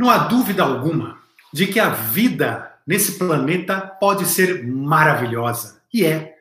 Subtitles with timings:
[0.00, 1.20] Não há dúvida alguma
[1.52, 5.82] de que a vida nesse planeta pode ser maravilhosa.
[5.92, 6.36] E é.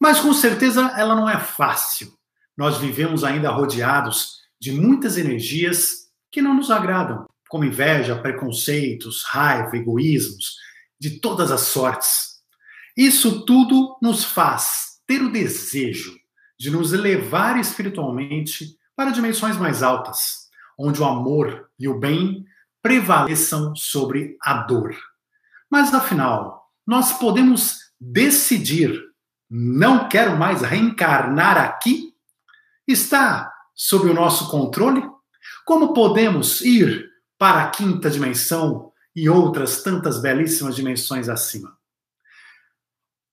[0.00, 2.14] Mas com certeza ela não é fácil.
[2.56, 9.76] Nós vivemos ainda rodeados de muitas energias que não nos agradam, como inveja, preconceitos, raiva,
[9.76, 10.56] egoísmos,
[10.98, 12.38] de todas as sortes.
[12.96, 16.16] Isso tudo nos faz ter o desejo
[16.58, 20.48] de nos elevar espiritualmente para dimensões mais altas,
[20.78, 22.48] onde o amor e o bem
[22.82, 24.96] prevaleçam sobre a dor.
[25.70, 28.98] Mas afinal, nós podemos decidir:
[29.50, 32.14] não quero mais reencarnar aqui?
[32.86, 35.02] Está sob o nosso controle?
[35.64, 37.08] Como podemos ir
[37.38, 41.76] para a quinta dimensão e outras tantas belíssimas dimensões acima?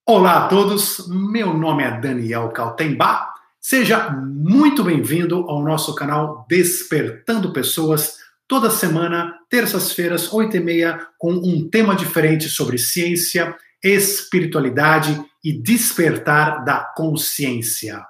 [0.06, 3.34] Olá a todos, meu nome é Daniel Kaltenbach.
[3.60, 11.34] Seja muito bem-vindo ao nosso canal Despertando Pessoas toda semana, terças-feiras, oito e meia, com
[11.34, 18.04] um tema diferente sobre ciência, espiritualidade e despertar da consciência.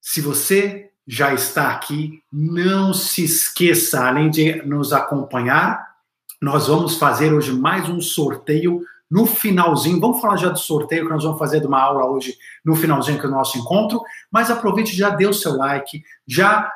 [0.00, 5.94] Se você já está aqui, não se esqueça, além de nos acompanhar,
[6.40, 10.00] nós vamos fazer hoje mais um sorteio no finalzinho.
[10.00, 13.18] Vamos falar já do sorteio que nós vamos fazer de uma aula hoje no finalzinho
[13.18, 16.70] que é o nosso encontro, mas aproveite já dê o seu like, já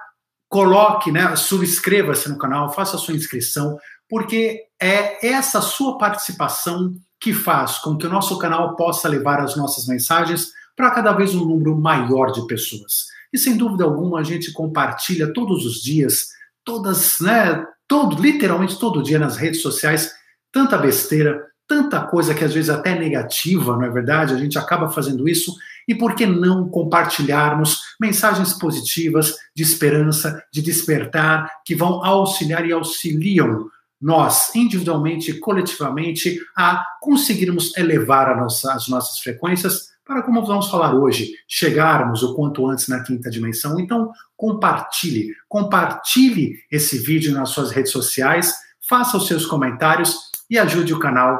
[0.48, 7.34] coloque, né, subscreva-se no canal, faça a sua inscrição, porque é essa sua participação que
[7.34, 11.44] faz com que o nosso canal possa levar as nossas mensagens para cada vez um
[11.44, 13.06] número maior de pessoas.
[13.32, 16.28] E sem dúvida alguma a gente compartilha todos os dias,
[16.64, 20.12] todas, né, todo, literalmente todo dia nas redes sociais,
[20.52, 24.34] tanta besteira, tanta coisa que às vezes até negativa, não é verdade?
[24.34, 25.54] A gente acaba fazendo isso
[25.86, 32.72] e por que não compartilharmos mensagens positivas de esperança, de despertar, que vão auxiliar e
[32.72, 33.68] auxiliam
[34.00, 40.94] nós, individualmente e coletivamente, a conseguirmos elevar nossa, as nossas frequências para, como vamos falar
[40.94, 43.78] hoje, chegarmos o quanto antes na quinta dimensão.
[43.78, 50.16] Então, compartilhe, compartilhe esse vídeo nas suas redes sociais, faça os seus comentários
[50.48, 51.38] e ajude o canal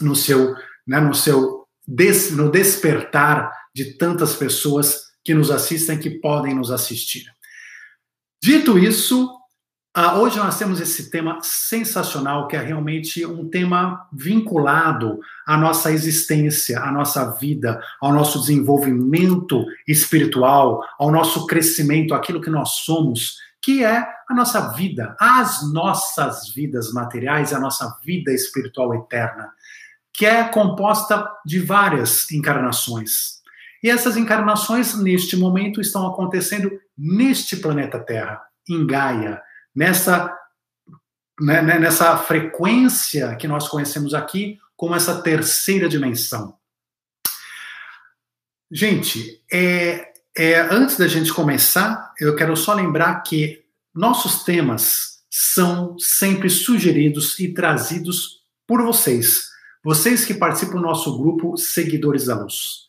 [0.00, 0.54] no seu,
[0.86, 6.70] né, no seu des, no despertar de tantas pessoas que nos assistem, que podem nos
[6.70, 7.24] assistir.
[8.42, 9.28] Dito isso,
[9.96, 15.90] uh, hoje nós temos esse tema sensacional, que é realmente um tema vinculado à nossa
[15.90, 23.36] existência, à nossa vida, ao nosso desenvolvimento espiritual, ao nosso crescimento, aquilo que nós somos,
[23.60, 29.50] que é a nossa vida, as nossas vidas materiais, a nossa vida espiritual eterna,
[30.16, 33.36] que é composta de várias encarnações.
[33.82, 39.42] E essas encarnações, neste momento, estão acontecendo neste planeta Terra, em Gaia,
[39.74, 40.34] nessa,
[41.38, 46.56] né, né, nessa frequência que nós conhecemos aqui como essa terceira dimensão.
[48.72, 53.62] Gente, é, é, antes da gente começar, eu quero só lembrar que
[53.94, 59.54] nossos temas são sempre sugeridos e trazidos por vocês,
[59.86, 62.86] vocês que participam do nosso grupo Seguidores da Luz.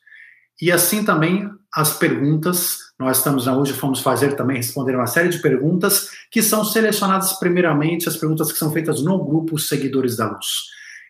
[0.60, 5.38] E assim também as perguntas, nós estamos hoje, fomos fazer também, responder uma série de
[5.38, 10.48] perguntas que são selecionadas primeiramente, as perguntas que são feitas no grupo Seguidores da Luz.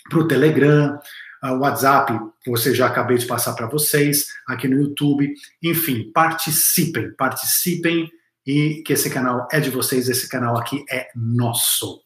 [0.10, 1.00] para o Telegram,
[1.44, 5.34] o WhatsApp, você já acabei de passar para vocês, aqui no YouTube.
[5.64, 8.10] Enfim, participem, participem
[8.50, 12.02] e que esse canal é de vocês, esse canal aqui é nosso.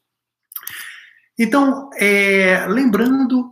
[1.39, 3.49] Então, é, lembrando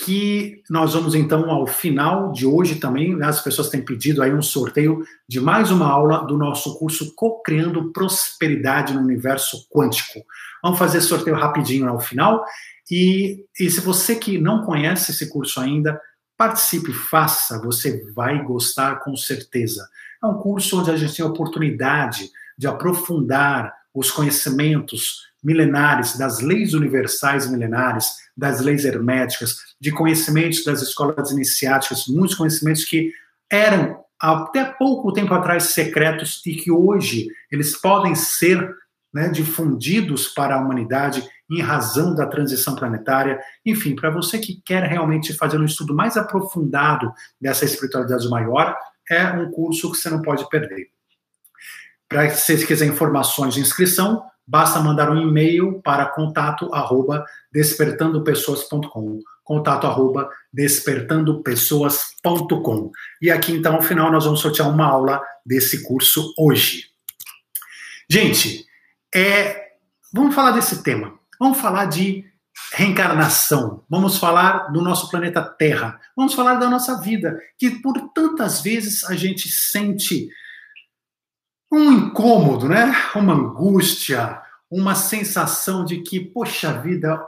[0.00, 4.32] que nós vamos então ao final de hoje também, né, as pessoas têm pedido aí
[4.32, 10.24] um sorteio de mais uma aula do nosso curso Co-criando Prosperidade no Universo Quântico.
[10.62, 12.42] Vamos fazer sorteio rapidinho ao final.
[12.90, 16.00] E, e se você que não conhece esse curso ainda,
[16.34, 19.86] participe, faça, você vai gostar com certeza.
[20.22, 26.40] É um curso onde a gente tem a oportunidade de aprofundar os conhecimentos milenares, das
[26.40, 33.12] leis universais milenares, das leis herméticas, de conhecimentos das escolas iniciáticas, muitos conhecimentos que
[33.50, 38.72] eram até pouco tempo atrás secretos e que hoje eles podem ser
[39.12, 43.38] né, difundidos para a humanidade em razão da transição planetária.
[43.66, 48.74] Enfim, para você que quer realmente fazer um estudo mais aprofundado dessa espiritualidade maior,
[49.14, 50.88] é um curso que você não pode perder.
[52.08, 59.20] Para se você quiser informações de inscrição, basta mandar um e-mail para contato arroba despertandopessoas.com
[59.44, 66.32] contato arroba despertandopessoas.com e aqui então ao final nós vamos sortear uma aula desse curso
[66.38, 66.86] hoje.
[68.08, 68.64] Gente,
[69.14, 69.72] é,
[70.12, 71.18] vamos falar desse tema.
[71.38, 72.24] Vamos falar de
[72.72, 73.84] reencarnação.
[73.88, 76.00] Vamos falar do nosso planeta Terra.
[76.16, 80.28] Vamos falar da nossa vida, que por tantas vezes a gente sente
[81.70, 82.92] um incômodo, né?
[83.14, 87.20] Uma angústia, uma sensação de que, poxa vida,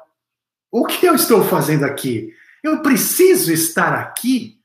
[0.70, 2.32] o que eu estou fazendo aqui?
[2.62, 4.58] Eu preciso estar aqui?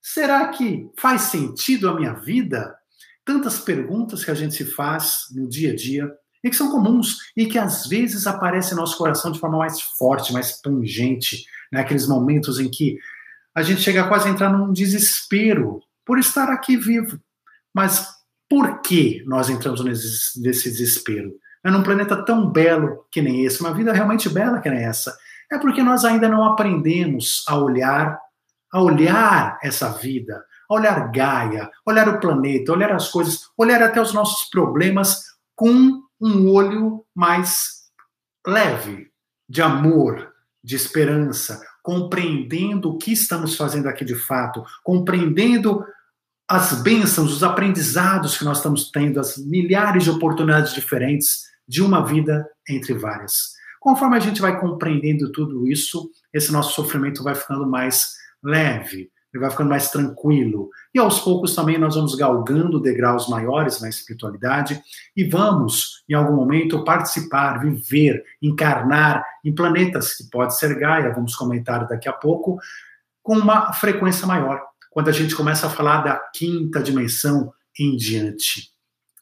[0.00, 2.76] Será que faz sentido a minha vida?
[3.24, 6.12] Tantas perguntas que a gente se faz no dia a dia
[6.42, 9.80] e que são comuns e que às vezes aparecem no nosso coração de forma mais
[9.80, 12.14] forte, mais pungente, naqueles né?
[12.14, 12.98] momentos em que
[13.54, 17.20] a gente chega quase a entrar num desespero por estar aqui vivo.
[17.74, 18.06] Mas
[18.48, 21.32] por que nós entramos nesse, desespero?
[21.64, 25.16] É num planeta tão belo que nem esse, uma vida realmente bela que nem essa.
[25.50, 28.18] É porque nós ainda não aprendemos a olhar,
[28.72, 34.00] a olhar essa vida, a olhar Gaia, olhar o planeta, olhar as coisas, olhar até
[34.00, 35.24] os nossos problemas
[35.54, 37.82] com um olho mais
[38.46, 39.08] leve,
[39.48, 40.32] de amor,
[40.62, 45.84] de esperança, compreendendo o que estamos fazendo aqui de fato, compreendendo
[46.48, 52.04] as bênçãos, os aprendizados que nós estamos tendo, as milhares de oportunidades diferentes de uma
[52.04, 53.52] vida entre várias.
[53.80, 58.12] Conforme a gente vai compreendendo tudo isso, esse nosso sofrimento vai ficando mais
[58.44, 60.68] leve, ele vai ficando mais tranquilo.
[60.94, 64.80] E aos poucos também nós vamos galgando degraus maiores na espiritualidade
[65.16, 71.34] e vamos, em algum momento, participar, viver, encarnar em planetas que pode ser Gaia, vamos
[71.34, 72.58] comentar daqui a pouco,
[73.22, 78.70] com uma frequência maior quando a gente começa a falar da quinta dimensão em diante.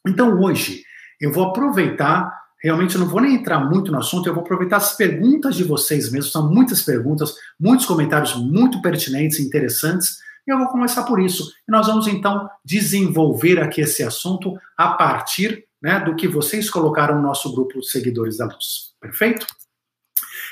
[0.05, 0.83] Então, hoje,
[1.19, 2.29] eu vou aproveitar,
[2.61, 5.63] realmente eu não vou nem entrar muito no assunto, eu vou aproveitar as perguntas de
[5.63, 11.03] vocês mesmos, são muitas perguntas, muitos comentários muito pertinentes e interessantes, e eu vou começar
[11.03, 11.51] por isso.
[11.67, 17.15] E nós vamos então desenvolver aqui esse assunto a partir né, do que vocês colocaram
[17.15, 18.93] no nosso grupo de seguidores da luz.
[18.99, 19.45] Perfeito?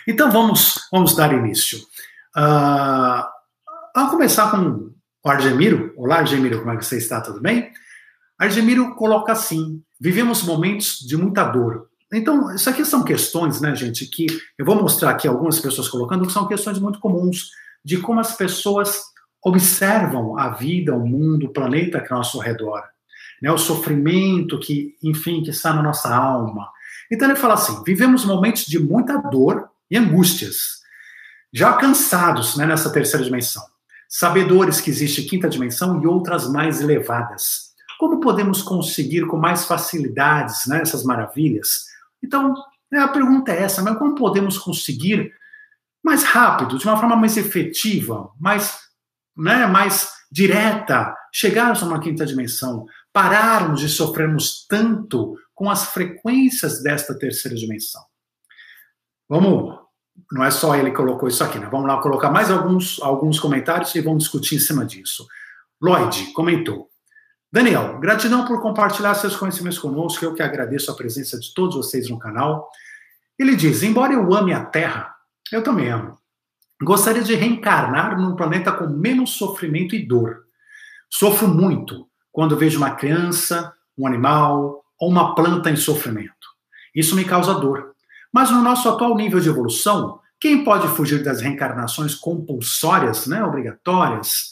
[0.08, 1.80] Então vamos, vamos dar início.
[2.36, 3.24] Uh,
[3.96, 4.92] vamos começar com
[5.24, 5.94] o Argemiro.
[5.98, 7.22] Olá, Argemiro, como é que você está?
[7.22, 7.72] Tudo bem?
[8.38, 11.89] Argemiro coloca assim: vivemos momentos de muita dor.
[12.12, 14.26] Então, isso aqui são questões, né, gente, que
[14.58, 17.52] eu vou mostrar aqui algumas pessoas colocando, que são questões muito comuns
[17.86, 19.02] de como as pessoas
[19.44, 22.84] observam a vida, o mundo, o planeta que é ao nosso redor,
[23.42, 26.70] né, o sofrimento que, enfim, que está na nossa alma.
[27.12, 30.80] Então ele fala assim: vivemos momentos de muita dor e angústias,
[31.54, 33.64] já cansados né, nessa terceira dimensão
[34.10, 37.70] sabedores que existe quinta dimensão e outras mais elevadas.
[38.00, 41.89] Como podemos conseguir com mais facilidades né, essas maravilhas?
[42.24, 42.54] Então,
[42.94, 45.32] a pergunta é essa, mas como podemos conseguir
[46.04, 48.78] mais rápido, de uma forma mais efetiva, mais,
[49.38, 56.82] né, mais direta, chegarmos a uma quinta dimensão, pararmos de sofrermos tanto com as frequências
[56.82, 58.02] desta terceira dimensão?
[59.28, 59.90] Vamos
[60.32, 61.68] não é só ele que colocou isso aqui, né?
[61.72, 65.26] Vamos lá colocar mais alguns, alguns comentários e vamos discutir em cima disso.
[65.82, 66.89] Lloyd comentou.
[67.52, 70.24] Daniel, gratidão por compartilhar seus conhecimentos conosco.
[70.24, 72.70] Eu que agradeço a presença de todos vocês no canal.
[73.38, 75.16] Ele diz: embora eu ame a Terra,
[75.52, 76.18] eu também amo.
[76.82, 80.44] Gostaria de reencarnar num planeta com menos sofrimento e dor.
[81.10, 86.48] Sofro muito quando vejo uma criança, um animal ou uma planta em sofrimento.
[86.96, 87.96] Isso me causa dor.
[88.32, 94.52] Mas no nosso atual nível de evolução, quem pode fugir das reencarnações compulsórias, né, obrigatórias,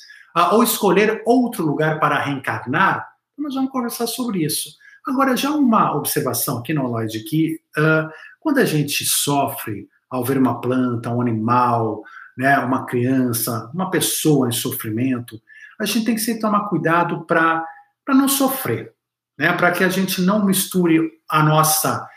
[0.54, 3.08] ou escolher outro lugar para reencarnar?
[3.38, 4.70] Nós vamos conversar sobre isso.
[5.08, 10.38] Agora, já uma observação aqui no Lloyd, que uh, quando a gente sofre ao ver
[10.38, 12.04] uma planta, um animal,
[12.38, 15.42] né, uma criança, uma pessoa em sofrimento,
[15.80, 17.66] a gente tem que sempre tomar cuidado para
[18.10, 18.94] não sofrer,
[19.38, 22.08] né, para que a gente não misture a nossa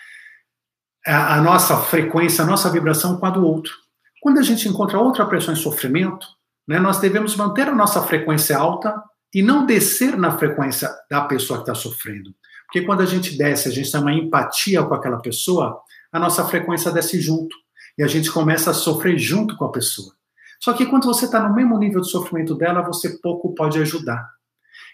[1.07, 3.73] a, a nossa frequência, a nossa vibração com a do outro.
[4.21, 6.27] Quando a gente encontra outra pessoa em sofrimento,
[6.71, 8.95] né, nós devemos manter a nossa frequência alta
[9.35, 12.33] e não descer na frequência da pessoa que está sofrendo.
[12.67, 15.81] Porque quando a gente desce, a gente tem uma empatia com aquela pessoa,
[16.13, 17.57] a nossa frequência desce junto.
[17.99, 20.15] E a gente começa a sofrer junto com a pessoa.
[20.61, 24.25] Só que quando você está no mesmo nível de sofrimento dela, você pouco pode ajudar.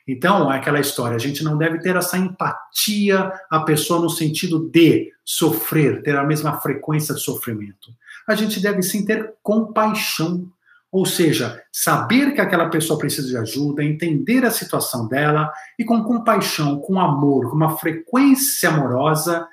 [0.09, 4.71] Então, é aquela história, a gente não deve ter essa empatia à pessoa no sentido
[4.71, 7.91] de sofrer, ter a mesma frequência de sofrimento.
[8.27, 10.51] A gente deve sim ter compaixão,
[10.91, 16.05] ou seja, saber que aquela pessoa precisa de ajuda, entender a situação dela e com
[16.05, 19.47] compaixão, com amor, com uma frequência amorosa,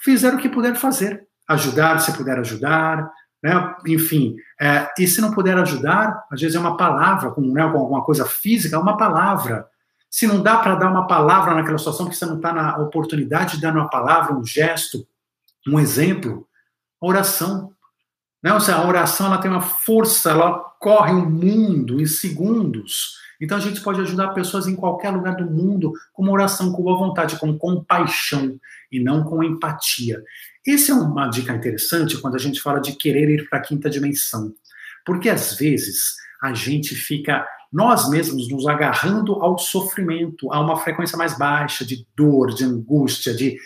[0.00, 1.26] fizer o que puder fazer.
[1.46, 3.10] Ajudar se puder ajudar,
[3.42, 3.74] né?
[3.86, 4.34] enfim.
[4.58, 8.24] É, e se não puder ajudar, às vezes é uma palavra, com, né, alguma coisa
[8.24, 9.66] física, uma palavra.
[10.10, 13.56] Se não dá para dar uma palavra naquela situação, porque você não está na oportunidade
[13.56, 15.06] de dar uma palavra, um gesto,
[15.68, 16.48] um exemplo,
[17.00, 17.73] oração.
[18.44, 18.52] Né?
[18.52, 23.14] Ou seja, a oração ela tem uma força, ela corre o um mundo em segundos.
[23.40, 26.82] Então a gente pode ajudar pessoas em qualquer lugar do mundo com uma oração, com
[26.82, 28.60] boa vontade, com compaixão
[28.92, 30.22] e não com empatia.
[30.66, 33.88] Essa é uma dica interessante quando a gente fala de querer ir para a quinta
[33.88, 34.52] dimensão.
[35.06, 41.18] Porque às vezes a gente fica nós mesmos nos agarrando ao sofrimento, a uma frequência
[41.18, 43.56] mais baixa de dor, de angústia, de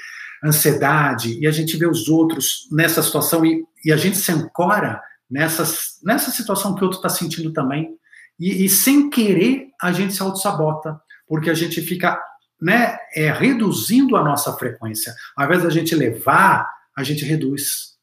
[0.42, 5.00] ansiedade, e a gente vê os outros nessa situação e, e a gente se ancora
[5.30, 7.97] nessas, nessa situação que o outro está sentindo também.
[8.38, 12.20] E, e, sem querer, a gente se auto-sabota, porque a gente fica
[12.61, 15.14] né, é, reduzindo a nossa frequência.
[15.37, 17.97] Ao invés da gente levar, a gente reduz.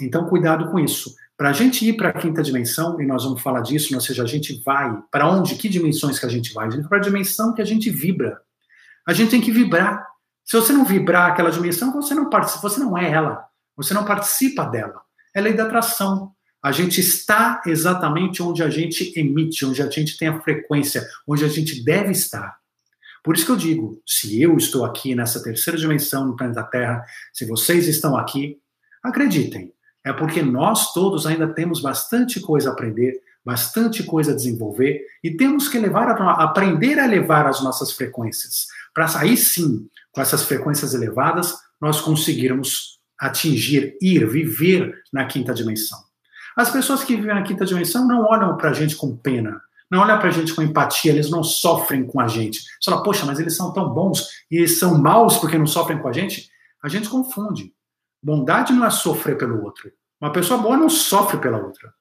[0.00, 1.14] Então, cuidado com isso.
[1.36, 4.22] Para a gente ir para a quinta dimensão, e nós vamos falar disso, ou seja,
[4.22, 6.66] a gente vai para onde, que dimensões que a gente vai?
[6.66, 8.40] A gente vai para a dimensão que a gente vibra.
[9.06, 10.04] A gente tem que vibrar.
[10.44, 13.44] Se você não vibrar aquela dimensão, você não participa, você não é ela.
[13.76, 15.00] Você não participa dela.
[15.34, 16.32] É lei da atração.
[16.62, 21.44] A gente está exatamente onde a gente emite, onde a gente tem a frequência, onde
[21.44, 22.56] a gente deve estar.
[23.22, 27.04] Por isso que eu digo, se eu estou aqui nessa terceira dimensão no planeta Terra,
[27.32, 28.58] se vocês estão aqui,
[29.02, 29.72] acreditem,
[30.04, 35.36] é porque nós todos ainda temos bastante coisa a aprender, bastante coisa a desenvolver e
[35.36, 38.66] temos que levar a, aprender a elevar as nossas frequências.
[38.94, 45.98] Para aí sim, com essas frequências elevadas, nós conseguirmos atingir, ir, viver na quinta dimensão.
[46.56, 50.00] As pessoas que vivem na quinta dimensão não olham para a gente com pena, não
[50.00, 52.60] olham para a gente com empatia, eles não sofrem com a gente.
[52.80, 55.98] Você fala, poxa, mas eles são tão bons e eles são maus porque não sofrem
[55.98, 56.50] com a gente?
[56.82, 57.72] A gente confunde.
[58.22, 59.92] Bondade não é sofrer pelo outro.
[60.20, 61.92] Uma pessoa boa não sofre pela outra.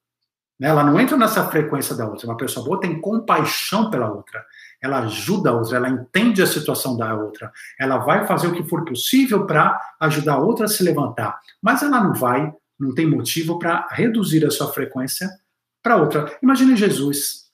[0.59, 0.67] Né?
[0.67, 2.27] Ela não entra nessa frequência da outra.
[2.27, 4.43] Uma pessoa boa tem compaixão pela outra.
[4.85, 7.51] Ela ajuda a outra, ela entende a situação da outra.
[7.79, 11.39] Ela vai fazer o que for possível para ajudar a outra a se levantar.
[11.61, 15.29] Mas ela não vai, não tem motivo para reduzir a sua frequência
[15.81, 16.37] para outra.
[16.41, 17.45] Imagine Jesus.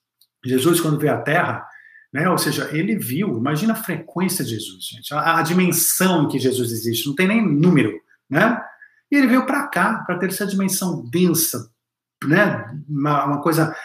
[0.43, 1.67] Jesus, quando veio à Terra,
[2.11, 2.29] né?
[2.29, 6.39] Ou seja, ele viu, imagina a frequência de Jesus, gente, a, a dimensão em que
[6.39, 8.61] Jesus existe, não tem nem número, né?
[9.09, 11.69] E ele veio para cá, para ter essa dimensão densa,
[12.25, 12.69] né?
[12.87, 13.75] Uma, uma, coisa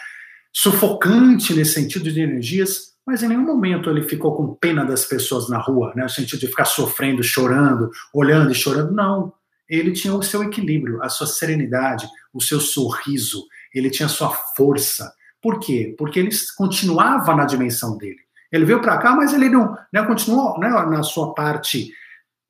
[0.53, 5.49] sufocante nesse sentido de energias, mas em nenhum momento ele ficou com pena das pessoas
[5.49, 6.03] na rua, né?
[6.03, 8.91] No sentido de ficar sofrendo, chorando, olhando e chorando.
[8.91, 9.31] Não.
[9.69, 14.29] Ele tinha o seu equilíbrio, a sua serenidade, o seu sorriso, ele tinha a sua
[14.57, 15.09] força.
[15.41, 15.95] Por quê?
[15.97, 18.19] Porque ele continuava na dimensão dele.
[18.51, 21.89] Ele veio para cá, mas ele não né, continuou né, na sua parte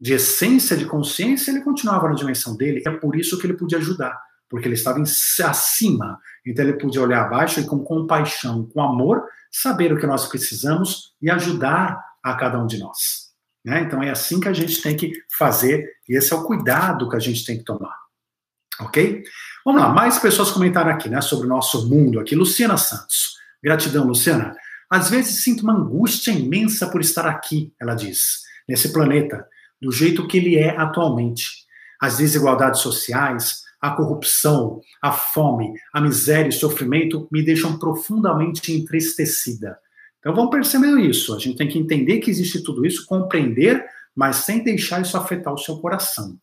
[0.02, 2.82] de essência de consciência, ele continuava na dimensão dele.
[2.86, 6.20] É por isso que ele podia ajudar, porque ele estava em, acima.
[6.46, 9.24] Então ele podia olhar abaixo e com compaixão, com amor,
[9.62, 13.28] saber o que nós precisamos e ajudar a cada um de nós.
[13.66, 13.82] Né?
[13.82, 17.16] Então é assim que a gente tem que fazer e esse é o cuidado que
[17.16, 17.96] a gente tem que tomar.
[18.80, 19.24] Ok?
[19.66, 22.36] Vamos lá, mais pessoas comentaram aqui, né, sobre o nosso mundo aqui.
[22.36, 23.36] Luciana Santos.
[23.62, 24.56] Gratidão, Luciana.
[24.90, 29.46] Às vezes sinto uma angústia imensa por estar aqui, ela diz, nesse planeta
[29.82, 31.66] do jeito que ele é atualmente.
[32.00, 39.78] As desigualdades sociais, a corrupção, a fome, a miséria e sofrimento me deixam profundamente entristecida.
[40.20, 41.34] Então vamos perceber isso.
[41.34, 45.54] A gente tem que entender que existe tudo isso, compreender, mas sem deixar isso afetar
[45.54, 46.38] o seu coração.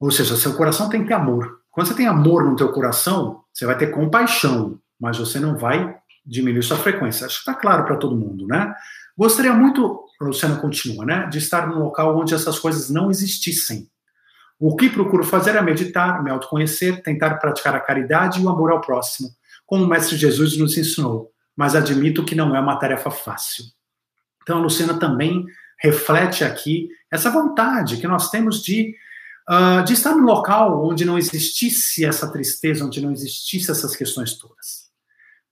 [0.00, 1.60] Ou seja, seu coração tem que ter amor.
[1.70, 5.96] Quando você tem amor no teu coração, você vai ter compaixão, mas você não vai
[6.24, 7.26] diminuir sua frequência.
[7.26, 8.74] Acho que está claro para todo mundo, né?
[9.16, 13.88] Gostaria muito, Luciana continua, né, de estar num local onde essas coisas não existissem.
[14.58, 18.70] O que procuro fazer é meditar, me autoconhecer, tentar praticar a caridade e o amor
[18.70, 19.30] ao próximo,
[19.66, 23.64] como o Mestre Jesus nos ensinou, mas admito que não é uma tarefa fácil.
[24.42, 25.46] Então, a Luciana também
[25.78, 28.94] reflete aqui essa vontade que nós temos de,
[29.48, 34.38] uh, de estar no local onde não existisse essa tristeza, onde não existisse essas questões
[34.38, 34.90] todas.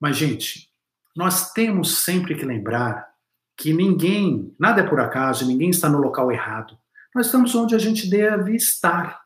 [0.01, 0.69] Mas, gente,
[1.17, 3.13] nós temos sempre que lembrar
[3.57, 6.77] que ninguém, nada é por acaso, ninguém está no local errado.
[7.15, 9.21] Nós estamos onde a gente deve estar.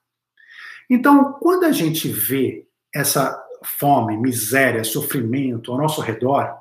[0.90, 6.56] Então, quando a gente vê essa fome, miséria, sofrimento ao nosso redor,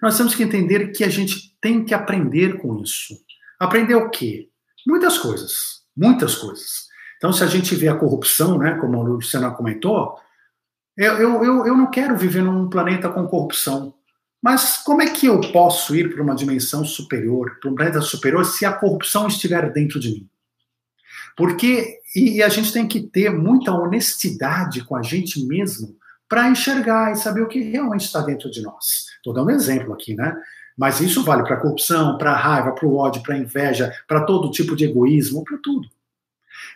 [0.00, 3.14] nós temos que entender que a gente tem que aprender com isso.
[3.58, 4.48] Aprender o quê?
[4.86, 5.84] Muitas coisas.
[5.96, 6.88] Muitas coisas.
[7.16, 10.18] Então, se a gente vê a corrupção, né, como a Luciana comentou,
[10.96, 13.94] eu, eu, eu não quero viver num planeta com corrupção.
[14.44, 18.44] Mas como é que eu posso ir para uma dimensão superior, para um planeta superior,
[18.44, 20.28] se a corrupção estiver dentro de mim?
[21.34, 25.96] Porque, e a gente tem que ter muita honestidade com a gente mesmo
[26.28, 29.06] para enxergar e saber o que realmente está dentro de nós.
[29.16, 30.36] Estou dando um exemplo aqui, né?
[30.76, 33.90] Mas isso vale para a corrupção, para a raiva, para o ódio, para a inveja,
[34.06, 35.88] para todo tipo de egoísmo, para tudo.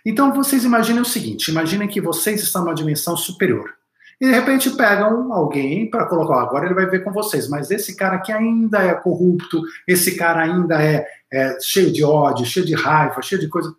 [0.07, 3.78] Então vocês imaginem o seguinte: imaginem que vocês estão numa dimensão superior
[4.21, 7.95] e de repente pegam alguém para colocar, agora ele vai ver com vocês, mas esse
[7.95, 12.75] cara aqui ainda é corrupto, esse cara ainda é, é cheio de ódio, cheio de
[12.75, 13.73] raiva, cheio de coisa.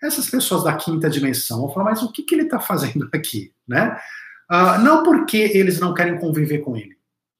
[0.00, 3.52] Essas pessoas da quinta dimensão vão falar, mas o que, que ele está fazendo aqui?
[3.66, 3.98] Né?
[4.50, 6.94] Uh, não porque eles não querem conviver com ele.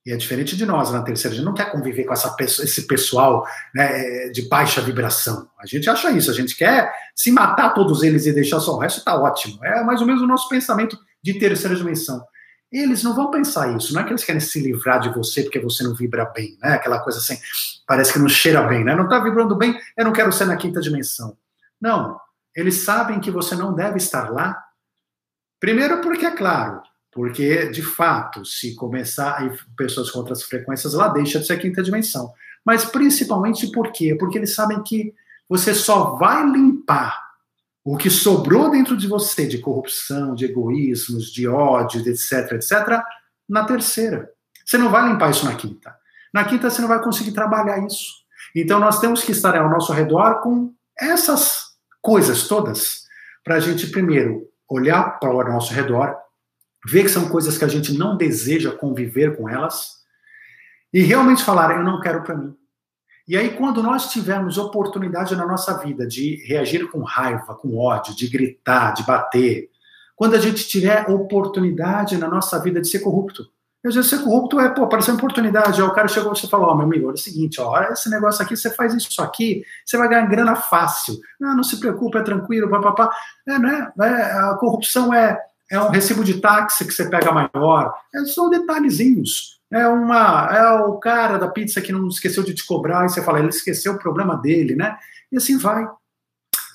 [0.07, 2.87] E é diferente de nós na terceira, a gente não quer conviver com essa esse
[2.87, 5.49] pessoal né, de baixa vibração.
[5.59, 8.79] A gente acha isso, a gente quer se matar todos eles e deixar só o
[8.79, 9.64] resto, está ótimo.
[9.64, 12.23] É mais ou menos o nosso pensamento de terceira dimensão.
[12.71, 15.59] Eles não vão pensar isso, não é que eles querem se livrar de você porque
[15.59, 16.75] você não vibra bem, né?
[16.75, 17.38] Aquela coisa assim,
[17.87, 18.95] parece que não cheira bem, né?
[18.95, 21.37] Não está vibrando bem, eu não quero ser na quinta dimensão.
[21.81, 22.21] Não,
[22.54, 24.62] eles sabem que você não deve estar lá.
[25.59, 31.09] Primeiro porque, é claro, porque de fato, se começar a pessoas com outras frequências lá,
[31.09, 32.35] deixa de ser quinta dimensão.
[32.62, 34.14] Mas principalmente por quê?
[34.19, 35.14] Porque eles sabem que
[35.49, 37.24] você só vai limpar
[37.85, 43.03] o que sobrou dentro de você de corrupção, de egoísmos, de ódio, etc, etc,
[43.47, 44.31] na terceira.
[44.64, 45.95] Você não vai limpar isso na quinta.
[46.33, 48.25] Na quinta você não vai conseguir trabalhar isso.
[48.56, 53.04] Então nós temos que estar ao nosso redor com essas coisas todas
[53.45, 56.17] para a gente primeiro olhar para o nosso redor,
[56.87, 60.02] ver que são coisas que a gente não deseja conviver com elas
[60.93, 62.56] e realmente falar eu não quero para mim.
[63.26, 68.15] E aí, quando nós tivermos oportunidade na nossa vida de reagir com raiva, com ódio,
[68.15, 69.71] de gritar, de bater,
[70.15, 73.49] quando a gente tiver oportunidade na nossa vida de ser corrupto,
[73.82, 76.69] às vezes ser corrupto é, pô, apareceu uma oportunidade, o cara chegou e você falou,
[76.69, 79.23] ó, oh, meu amigo, olha o seguinte, ó, olha esse negócio aqui, você faz isso
[79.23, 81.19] aqui, você vai ganhar grana fácil.
[81.41, 83.10] Não, não se preocupe, é tranquilo, papapá.
[83.47, 83.93] É, né?
[84.00, 84.06] É,
[84.50, 85.39] a corrupção é,
[85.71, 90.71] é um recibo de táxi que você pega maior, é, são detalhezinhos é uma é
[90.83, 93.95] o cara da pizza que não esqueceu de te cobrar e você fala, ele esqueceu
[93.95, 94.97] o problema dele, né?
[95.33, 95.87] E assim vai.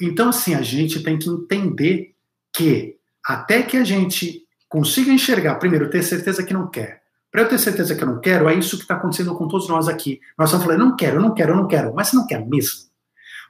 [0.01, 2.15] Então, assim, a gente tem que entender
[2.53, 7.01] que até que a gente consiga enxergar, primeiro, ter certeza que não quer.
[7.31, 9.67] Para eu ter certeza que eu não quero, é isso que está acontecendo com todos
[9.69, 10.19] nós aqui.
[10.37, 11.93] Nós estamos falando, não quero, eu não quero, eu não quero.
[11.93, 12.89] Mas você não quer mesmo.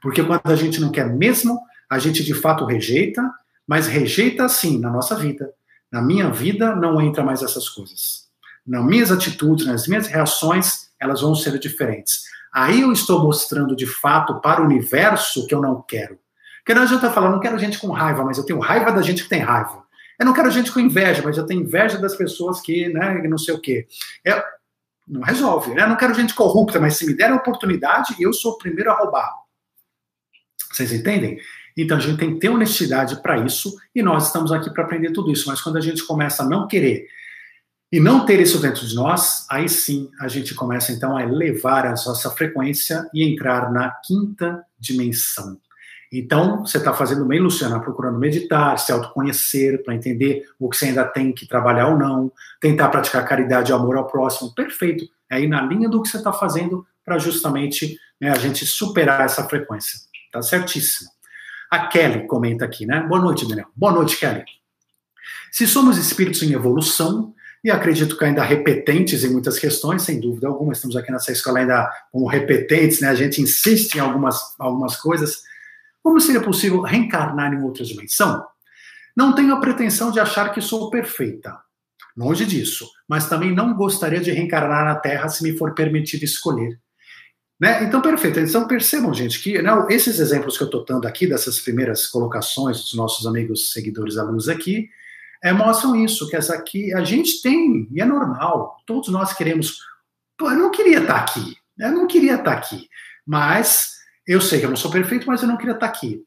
[0.01, 3.21] Porque quando a gente não quer mesmo, a gente de fato rejeita,
[3.65, 5.53] mas rejeita assim na nossa vida.
[5.91, 8.28] Na minha vida não entra mais essas coisas
[8.69, 12.21] nas minhas atitudes, nas minhas reações, elas vão ser diferentes.
[12.53, 16.19] Aí eu estou mostrando de fato para o universo que eu não quero.
[16.59, 19.23] Porque não adianta falar, não quero gente com raiva, mas eu tenho raiva da gente
[19.23, 19.83] que tem raiva.
[20.19, 23.37] Eu não quero gente com inveja, mas eu tenho inveja das pessoas que, né, não
[23.37, 23.87] sei o quê.
[24.25, 24.43] É,
[25.07, 25.83] não resolve, né?
[25.83, 28.91] Eu não quero gente corrupta, mas se me der a oportunidade, eu sou o primeiro
[28.91, 29.33] a roubar.
[30.71, 31.39] Vocês entendem?
[31.75, 35.11] Então a gente tem que ter honestidade para isso e nós estamos aqui para aprender
[35.11, 35.47] tudo isso.
[35.47, 37.07] Mas quando a gente começa a não querer
[37.91, 41.87] e não ter isso dentro de nós, aí sim a gente começa então a elevar
[41.87, 45.59] a nossa frequência e entrar na quinta dimensão.
[46.11, 50.85] Então, você está fazendo bem, Luciana, procurando meditar, se autoconhecer, para entender o que você
[50.85, 54.53] ainda tem que trabalhar ou não, tentar praticar caridade e amor ao próximo.
[54.53, 55.05] Perfeito.
[55.29, 59.21] É aí na linha do que você está fazendo para justamente né, a gente superar
[59.21, 59.99] essa frequência.
[60.31, 61.09] Tá certíssimo.
[61.69, 63.01] A Kelly comenta aqui, né?
[63.01, 63.67] Boa noite, Daniel.
[63.75, 64.43] Boa noite, Kelly.
[65.51, 70.47] Se somos espíritos em evolução, e acredito que ainda repetentes em muitas questões, sem dúvida
[70.47, 73.09] alguma, estamos aqui nessa escola ainda como repetentes, né?
[73.09, 75.41] a gente insiste em algumas, algumas coisas.
[76.01, 78.45] Como seria possível reencarnar em outra dimensão?
[79.15, 81.57] Não tenho a pretensão de achar que sou perfeita,
[82.15, 86.79] longe disso, mas também não gostaria de reencarnar na Terra se me for permitido escolher.
[87.59, 87.83] Né?
[87.83, 88.39] Então, perfeito.
[88.39, 92.77] Então, percebam, gente, que né, esses exemplos que eu estou dando aqui, dessas primeiras colocações
[92.77, 94.89] dos nossos amigos seguidores luz aqui,
[95.43, 99.79] é, mostram isso, que essa aqui a gente tem, e é normal, todos nós queremos.
[100.37, 102.87] Pô, eu não queria estar aqui, eu não queria estar aqui,
[103.25, 103.91] mas
[104.27, 106.21] eu sei que eu não sou perfeito, mas eu não queria estar aqui.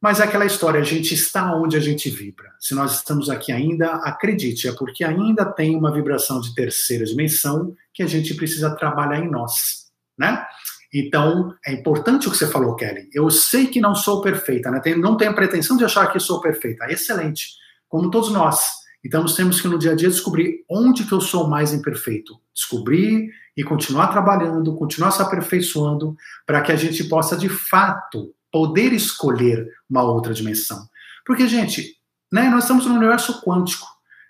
[0.00, 2.52] Mas é aquela história, a gente está onde a gente vibra.
[2.60, 7.74] Se nós estamos aqui ainda, acredite, é porque ainda tem uma vibração de terceira dimensão
[7.92, 10.46] que a gente precisa trabalhar em nós, né?
[10.94, 13.08] Então, é importante o que você falou, Kelly.
[13.12, 14.80] Eu sei que não sou perfeita, né?
[14.96, 16.86] Não tenho pretensão de achar que sou perfeita.
[16.90, 17.48] Excelente
[17.96, 18.60] como todos nós.
[19.02, 22.38] Então nós temos que no dia a dia descobrir onde que eu sou mais imperfeito.
[22.52, 28.92] Descobrir e continuar trabalhando, continuar se aperfeiçoando, para que a gente possa de fato poder
[28.92, 30.86] escolher uma outra dimensão.
[31.24, 31.94] Porque, gente,
[32.30, 33.86] né, nós estamos no universo quântico.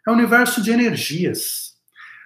[0.06, 1.72] É um universo de energias.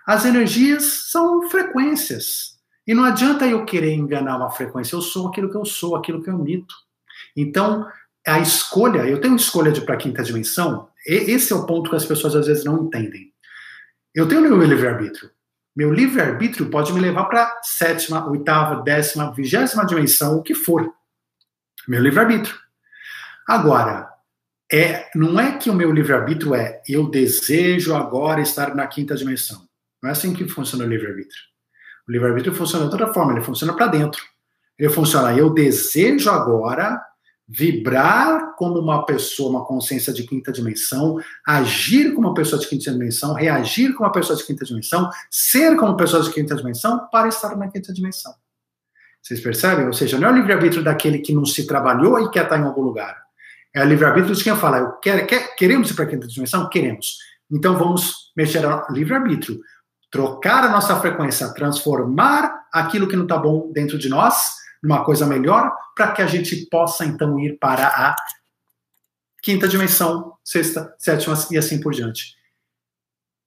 [0.06, 2.58] As energias são frequências.
[2.86, 4.94] E não adianta eu querer enganar uma frequência.
[4.94, 6.74] Eu sou aquilo que eu sou, aquilo que eu emito.
[7.34, 7.86] Então,
[8.26, 11.96] a escolha, eu tenho escolha de para a quinta dimensão, esse é o ponto que
[11.96, 13.32] as pessoas às vezes não entendem.
[14.14, 15.30] Eu tenho meu livre-arbítrio.
[15.74, 20.92] Meu livre-arbítrio pode me levar para sétima, oitava, décima, vigésima dimensão, o que for.
[21.86, 22.56] Meu livre-arbítrio.
[23.48, 24.08] Agora,
[24.70, 29.66] é, não é que o meu livre-arbítrio é eu desejo agora estar na quinta dimensão.
[30.02, 31.40] Não é assim que funciona o livre-arbítrio.
[32.08, 34.22] O livre-arbítrio funciona de outra forma, ele funciona para dentro.
[34.78, 37.00] Ele funciona, eu desejo agora
[37.52, 42.92] vibrar como uma pessoa, uma consciência de quinta dimensão, agir como uma pessoa de quinta
[42.92, 47.08] dimensão, reagir como uma pessoa de quinta dimensão, ser como uma pessoa de quinta dimensão
[47.10, 48.32] para estar na quinta dimensão.
[49.20, 49.86] Vocês percebem?
[49.86, 52.62] Ou seja, não é o livre-arbítrio daquele que não se trabalhou e quer estar em
[52.62, 53.20] algum lugar.
[53.74, 56.68] É o livre-arbítrio de quem fala, eu quero, quer, queremos ir para a quinta dimensão?
[56.68, 57.18] Queremos.
[57.50, 59.58] Então vamos mexer no livre-arbítrio.
[60.08, 65.26] Trocar a nossa frequência, transformar aquilo que não está bom dentro de nós numa coisa
[65.26, 68.16] melhor, para que a gente possa então ir para a
[69.42, 72.36] quinta dimensão, sexta, sétima e assim por diante.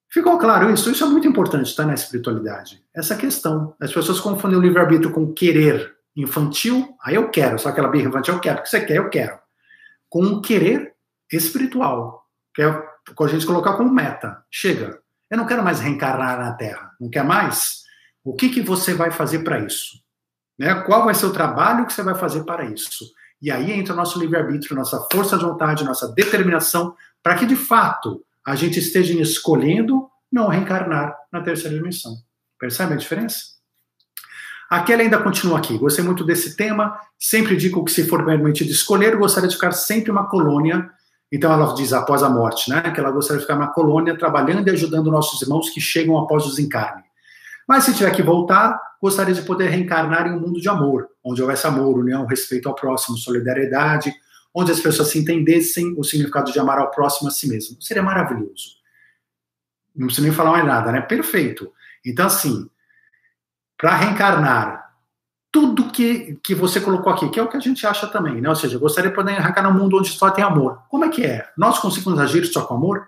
[0.08, 0.90] Ficou claro isso?
[0.90, 1.84] Isso é muito importante, tá?
[1.84, 2.84] Na espiritualidade.
[2.94, 3.74] Essa questão.
[3.80, 8.34] As pessoas confundem o livre-arbítrio com querer infantil, aí eu quero, só aquela birra infantil
[8.34, 9.36] eu quero, o que você quer, eu quero.
[10.08, 10.94] Com um querer
[11.32, 14.44] espiritual, que é a gente colocar como meta.
[14.48, 17.82] Chega, eu não quero mais reencarnar na Terra, não quer mais?
[18.22, 20.03] O que, que você vai fazer para isso?
[20.58, 20.74] Né?
[20.82, 23.04] Qual vai ser o trabalho que você vai fazer para isso?
[23.42, 27.56] E aí entra o nosso livre-arbítrio, nossa força de vontade, nossa determinação, para que de
[27.56, 32.16] fato a gente esteja escolhendo não reencarnar na terceira dimensão.
[32.58, 33.54] Percebe a diferença?
[34.70, 35.76] A Kelly ainda continua aqui.
[35.78, 36.98] Gostei muito desse tema.
[37.18, 40.90] Sempre digo que, se for permitido escolher, gostaria de ficar sempre uma colônia.
[41.30, 42.90] Então, ela diz após a morte, né?
[42.90, 46.44] Que ela gostaria de ficar uma colônia trabalhando e ajudando nossos irmãos que chegam após
[46.46, 47.02] o desencarne.
[47.68, 51.42] Mas se tiver que voltar, gostaria de poder reencarnar em um mundo de amor, onde
[51.42, 54.10] houvesse amor, união, respeito ao próximo, solidariedade,
[54.54, 57.76] onde as pessoas se entendessem o significado de amar ao próximo a si mesmo.
[57.82, 58.78] Seria maravilhoso.
[59.94, 61.02] Não precisa nem falar mais nada, né?
[61.02, 61.70] Perfeito.
[62.02, 62.66] Então, assim,
[63.76, 64.90] para reencarnar
[65.52, 68.48] tudo que, que você colocou aqui, que é o que a gente acha também, né?
[68.48, 70.78] Ou seja, gostaria de poder reencarnar num mundo onde só tem amor.
[70.88, 71.46] Como é que é?
[71.58, 73.06] Nós conseguimos agir só com amor?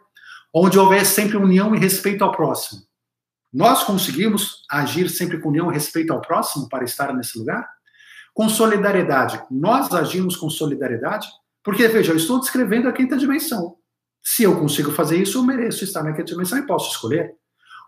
[0.52, 2.85] Onde houver sempre união e respeito ao próximo.
[3.56, 7.66] Nós conseguimos agir sempre com união respeito ao próximo para estar nesse lugar?
[8.34, 9.42] Com solidariedade.
[9.50, 11.26] Nós agimos com solidariedade?
[11.64, 13.76] Porque, veja, eu estou descrevendo a quinta dimensão.
[14.22, 17.34] Se eu consigo fazer isso, eu mereço estar na quinta dimensão e posso escolher.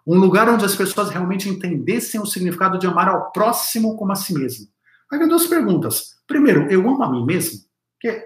[0.07, 4.17] Um lugar onde as pessoas realmente entendessem o significado de amar ao próximo como a
[4.17, 4.67] si mesmo.
[5.13, 6.15] Aí duas perguntas.
[6.27, 7.61] Primeiro, eu amo a mim mesmo?
[8.01, 8.25] Porque,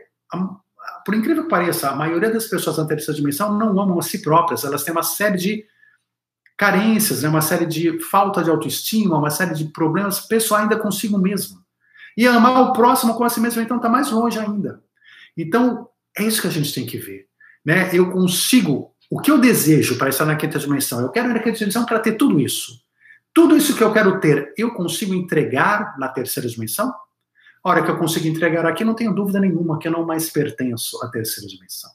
[1.05, 4.22] por incrível que pareça, a maioria das pessoas na terceira dimensão não amam a si
[4.22, 4.62] próprias.
[4.62, 5.72] Elas têm uma série de
[6.57, 7.29] carências, né?
[7.29, 11.61] uma série de falta de autoestima, uma série de problemas pessoais ainda consigo mesmo.
[12.17, 14.83] E amar o próximo com a si mesmo, então, está mais longe ainda.
[15.37, 17.27] Então, é isso que a gente tem que ver.
[17.65, 17.91] Né?
[17.93, 21.01] Eu consigo, o que eu desejo para estar na quinta dimensão?
[21.01, 22.83] Eu quero ir na quinta dimensão para ter tudo isso.
[23.35, 26.93] Tudo isso que eu quero ter, eu consigo entregar na terceira dimensão?
[27.65, 30.29] A hora que eu consigo entregar aqui, não tenho dúvida nenhuma que eu não mais
[30.29, 31.91] pertenço à terceira dimensão.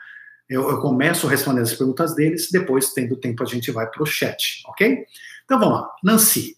[0.49, 4.05] eu, eu, começo respondendo as perguntas deles, depois, tendo tempo, a gente vai para o
[4.05, 5.05] chat, ok?
[5.45, 5.89] Então vamos lá.
[6.03, 6.57] Nancy,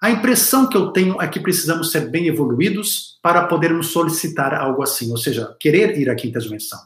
[0.00, 4.82] A impressão que eu tenho é que precisamos ser bem evoluídos para podermos solicitar algo
[4.82, 6.78] assim, ou seja, querer ir à quinta dimensão.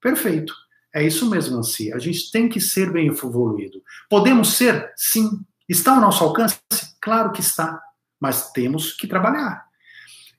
[0.00, 0.54] Perfeito.
[0.94, 1.92] É isso mesmo, Nancy.
[1.92, 3.82] A gente tem que ser bem evoluído.
[4.08, 4.90] Podemos ser?
[4.96, 5.28] Sim.
[5.68, 6.58] Está ao nosso alcance?
[7.00, 7.80] Claro que está.
[8.18, 9.66] Mas temos que trabalhar.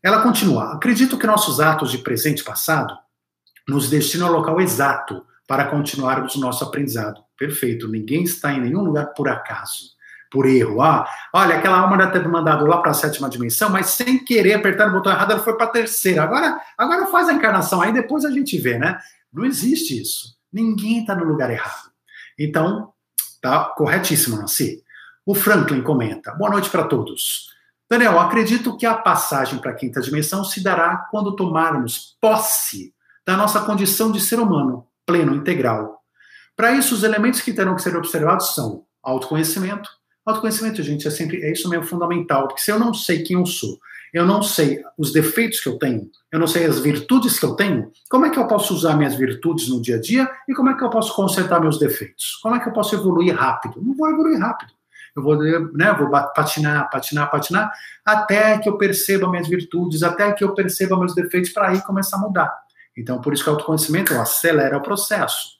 [0.01, 0.73] Ela continua.
[0.73, 2.97] Acredito que nossos atos de presente e passado
[3.67, 7.21] nos destinam ao local exato para continuarmos o nosso aprendizado.
[7.37, 7.87] Perfeito.
[7.87, 9.97] Ninguém está em nenhum lugar por acaso
[10.31, 10.81] por erro.
[10.81, 14.53] Ah, olha, aquela alma deve ter mandado lá para a sétima dimensão, mas sem querer
[14.53, 16.23] apertar o botão errado, ela foi para a terceira.
[16.23, 18.99] Agora, agora faz a encarnação, aí depois a gente vê, né?
[19.31, 20.35] Não existe isso.
[20.51, 21.91] Ninguém está no lugar errado.
[22.37, 22.91] Então,
[23.41, 24.83] tá corretíssimo, Nancy.
[25.25, 27.47] O Franklin comenta: Boa noite para todos.
[27.89, 32.93] Daniel, acredito que a passagem para a quinta dimensão se dará quando tomarmos posse
[33.27, 36.01] da nossa condição de ser humano, pleno, integral.
[36.55, 39.89] Para isso, os elementos que terão que ser observados são autoconhecimento,
[40.27, 43.45] Autoconhecimento, gente, é sempre é isso mesmo fundamental, porque se eu não sei quem eu
[43.45, 43.79] sou,
[44.13, 47.55] eu não sei os defeitos que eu tenho, eu não sei as virtudes que eu
[47.55, 50.69] tenho, como é que eu posso usar minhas virtudes no dia a dia e como
[50.69, 52.37] é que eu posso consertar meus defeitos?
[52.43, 53.81] Como é que eu posso evoluir rápido?
[53.81, 54.73] Não vou evoluir rápido.
[55.15, 57.71] Eu vou, né, vou patinar, patinar, patinar,
[58.05, 62.17] até que eu perceba minhas virtudes, até que eu perceba meus defeitos, para aí começar
[62.17, 62.53] a mudar.
[62.97, 65.57] Então, por isso que o autoconhecimento acelera o processo.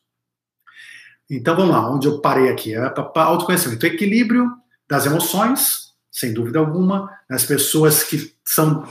[1.30, 2.74] Então vamos lá, onde eu parei aqui?
[2.74, 3.86] É autoconhecimento.
[3.86, 4.50] Equilíbrio
[4.90, 7.12] das emoções, sem dúvida alguma.
[7.30, 8.88] As pessoas que são,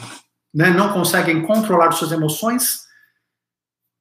[0.54, 2.86] né, não conseguem controlar suas emoções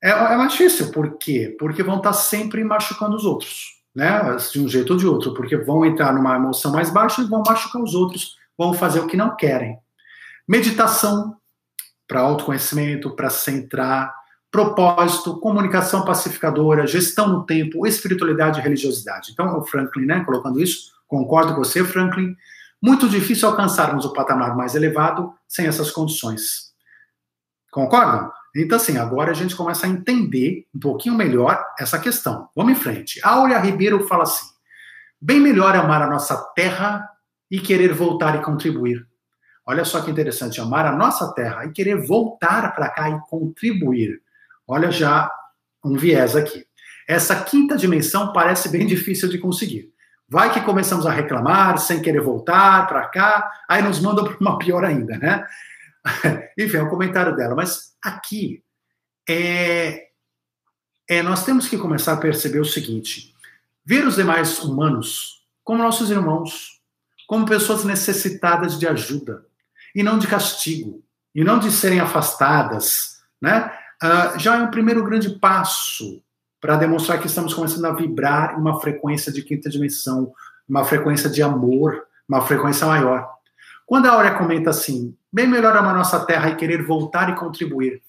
[0.03, 0.91] é, é mais difícil.
[0.91, 1.55] Por quê?
[1.57, 4.35] Porque vão estar sempre machucando os outros, né?
[4.51, 7.41] De um jeito ou de outro, porque vão entrar numa emoção mais baixa e vão
[7.45, 9.79] machucar os outros, vão fazer o que não querem.
[10.47, 11.35] Meditação
[12.07, 14.13] para autoconhecimento, para centrar
[14.55, 19.31] propósito, comunicação pacificadora, gestão no tempo, espiritualidade e religiosidade.
[19.33, 22.33] Então, o Franklin, né, colocando isso, concordo com você, Franklin.
[22.81, 26.73] Muito difícil alcançarmos o patamar mais elevado sem essas condições.
[27.69, 28.31] Concordam?
[28.55, 32.47] Então, assim, agora a gente começa a entender um pouquinho melhor essa questão.
[32.55, 33.19] Vamos em frente.
[33.21, 34.45] Áurea Ribeiro fala assim:
[35.19, 37.09] bem melhor amar a nossa terra
[37.51, 39.05] e querer voltar e contribuir.
[39.65, 44.21] Olha só que interessante, amar a nossa terra e querer voltar para cá e contribuir.
[44.67, 45.31] Olha já
[45.83, 46.65] um viés aqui.
[47.07, 49.93] Essa quinta dimensão parece bem difícil de conseguir.
[50.27, 54.57] Vai que começamos a reclamar sem querer voltar para cá, aí nos mandam para uma
[54.57, 55.45] pior ainda, né?
[56.57, 57.53] Enfim, é o comentário dela.
[57.55, 58.63] Mas aqui
[59.29, 60.07] é,
[61.07, 63.35] é, nós temos que começar a perceber o seguinte:
[63.85, 66.81] ver os demais humanos como nossos irmãos,
[67.27, 69.45] como pessoas necessitadas de ajuda
[69.95, 73.71] e não de castigo, e não de serem afastadas, né?
[74.03, 76.21] Uh, já é um primeiro grande passo
[76.59, 80.33] para demonstrar que estamos começando a vibrar uma frequência de quinta dimensão,
[80.67, 83.29] uma frequência de amor, uma frequência maior.
[83.85, 88.01] Quando a Áurea comenta assim, bem melhor amar nossa terra e querer voltar e contribuir.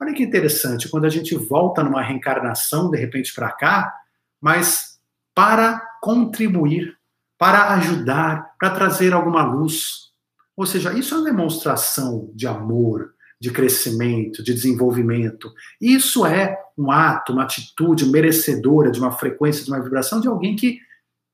[0.00, 3.92] Olha que interessante, quando a gente volta numa reencarnação, de repente, para cá,
[4.40, 4.98] mas
[5.34, 6.96] para contribuir,
[7.38, 10.12] para ajudar, para trazer alguma luz.
[10.56, 13.13] Ou seja, isso é uma demonstração de amor,
[13.44, 15.52] de crescimento, de desenvolvimento.
[15.78, 20.56] Isso é um ato, uma atitude merecedora de uma frequência, de uma vibração de alguém
[20.56, 20.78] que,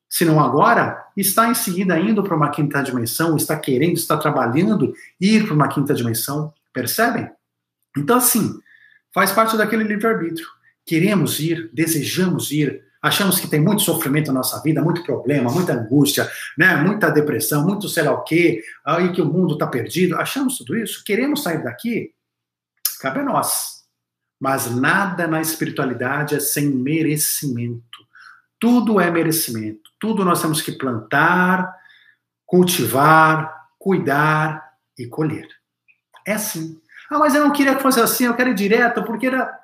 [0.08, 4.92] se não agora, está em seguida indo para uma quinta dimensão, está querendo, está trabalhando
[5.20, 6.52] ir para uma quinta dimensão.
[6.72, 7.30] Percebem?
[7.96, 8.58] Então, assim,
[9.14, 10.48] faz parte daquele livre-arbítrio.
[10.84, 15.72] Queremos ir, desejamos ir, achamos que tem muito sofrimento na nossa vida, muito problema, muita
[15.72, 20.16] angústia, né, muita depressão, muito sei lá o quê, aí que o mundo está perdido.
[20.16, 21.02] Achamos tudo isso?
[21.04, 22.12] Queremos sair daqui?
[23.00, 23.80] Cabe a nós.
[24.38, 27.84] Mas nada na espiritualidade é sem merecimento.
[28.58, 29.90] Tudo é merecimento.
[29.98, 31.74] Tudo nós temos que plantar,
[32.46, 35.48] cultivar, cuidar e colher.
[36.26, 36.80] É assim.
[37.10, 39.58] Ah, mas eu não queria que fosse assim, eu quero ir direto, porque era.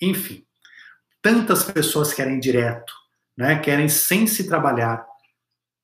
[0.00, 0.44] Enfim,
[1.22, 2.92] tantas pessoas querem direto,
[3.36, 3.58] né?
[3.60, 5.06] querem sem se trabalhar,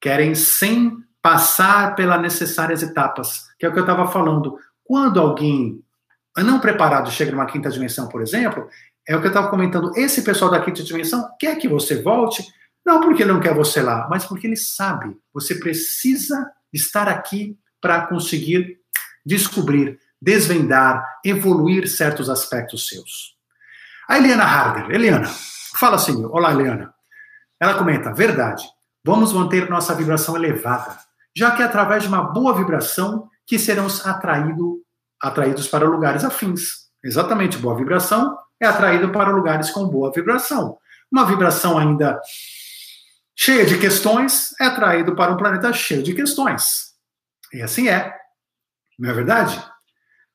[0.01, 4.59] querem sem passar pelas necessárias etapas, que é o que eu estava falando.
[4.85, 5.83] Quando alguém
[6.37, 8.68] não preparado chega numa quinta dimensão, por exemplo,
[9.07, 9.96] é o que eu estava comentando.
[9.96, 12.44] Esse pessoal da quinta dimensão quer que você volte,
[12.85, 15.16] não porque não quer você lá, mas porque ele sabe.
[15.33, 18.79] Você precisa estar aqui para conseguir
[19.24, 23.38] descobrir, desvendar, evoluir certos aspectos seus.
[24.09, 24.90] A Eliana Harder.
[24.90, 25.29] Eliana,
[25.77, 26.25] fala assim.
[26.25, 26.94] Olá, Eliana.
[27.61, 28.64] Ela comenta: verdade.
[29.05, 30.99] Vamos manter nossa vibração elevada,
[31.37, 34.83] já que é através de uma boa vibração que seremos atraído,
[35.21, 36.88] atraídos para lugares afins.
[37.03, 40.79] Exatamente, boa vibração é atraído para lugares com boa vibração.
[41.11, 42.21] Uma vibração ainda
[43.37, 46.94] cheia de questões é atraído para um planeta cheio de questões.
[47.53, 48.14] E assim é.
[48.99, 49.62] Não é verdade?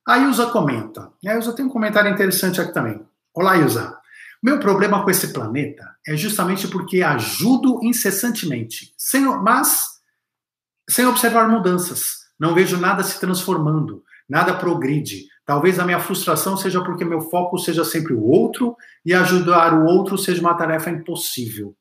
[0.08, 1.12] A Ilza comenta.
[1.22, 3.06] E a Ilza tem um comentário interessante aqui também.
[3.36, 3.98] Olá, Ilza.
[4.44, 9.86] Meu problema com esse planeta é justamente porque ajudo incessantemente, sem, mas
[10.88, 12.28] sem observar mudanças.
[12.40, 15.26] Não vejo nada se transformando, nada progride.
[15.48, 19.84] Talvez a minha frustração seja porque meu foco seja sempre o outro e ajudar o
[19.84, 21.76] outro seja uma tarefa impossível.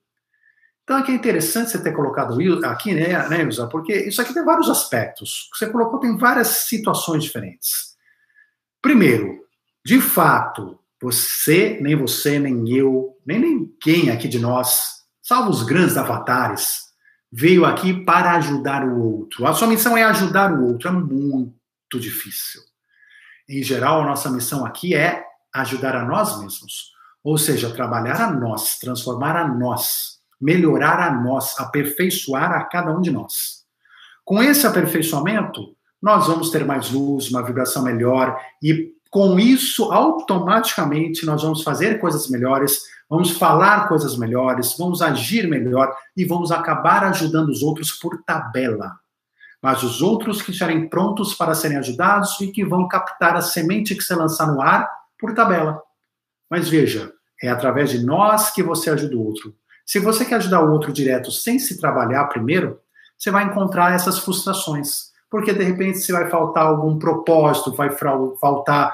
[0.84, 2.34] Então aqui é interessante você ter colocado
[2.64, 3.66] aqui, né, né Ilza?
[3.68, 5.50] Porque isso aqui tem vários aspectos.
[5.52, 7.94] Você colocou tem várias situações diferentes.
[8.80, 9.44] Primeiro,
[9.84, 15.96] de fato, você, nem você, nem eu, nem ninguém aqui de nós, salvo os grandes
[15.96, 16.82] avatares,
[17.30, 19.44] veio aqui para ajudar o outro.
[19.44, 22.60] A sua missão é ajudar o outro, é muito difícil.
[23.48, 26.92] Em geral, a nossa missão aqui é ajudar a nós mesmos,
[27.24, 33.00] ou seja, trabalhar a nós, transformar a nós, melhorar a nós, aperfeiçoar a cada um
[33.00, 33.62] de nós.
[34.24, 41.26] Com esse aperfeiçoamento, nós vamos ter mais luz, uma vibração melhor e com isso, automaticamente,
[41.26, 47.04] nós vamos fazer coisas melhores, vamos falar coisas melhores, vamos agir melhor e vamos acabar
[47.04, 48.90] ajudando os outros por tabela.
[49.60, 53.94] Mas os outros que estiverem prontos para serem ajudados e que vão captar a semente
[53.94, 55.82] que você lançar no ar por tabela.
[56.50, 59.54] Mas veja, é através de nós que você ajuda o outro.
[59.84, 62.80] Se você quer ajudar o outro direto sem se trabalhar primeiro,
[63.18, 68.92] você vai encontrar essas frustrações porque de repente se vai faltar algum propósito, vai faltar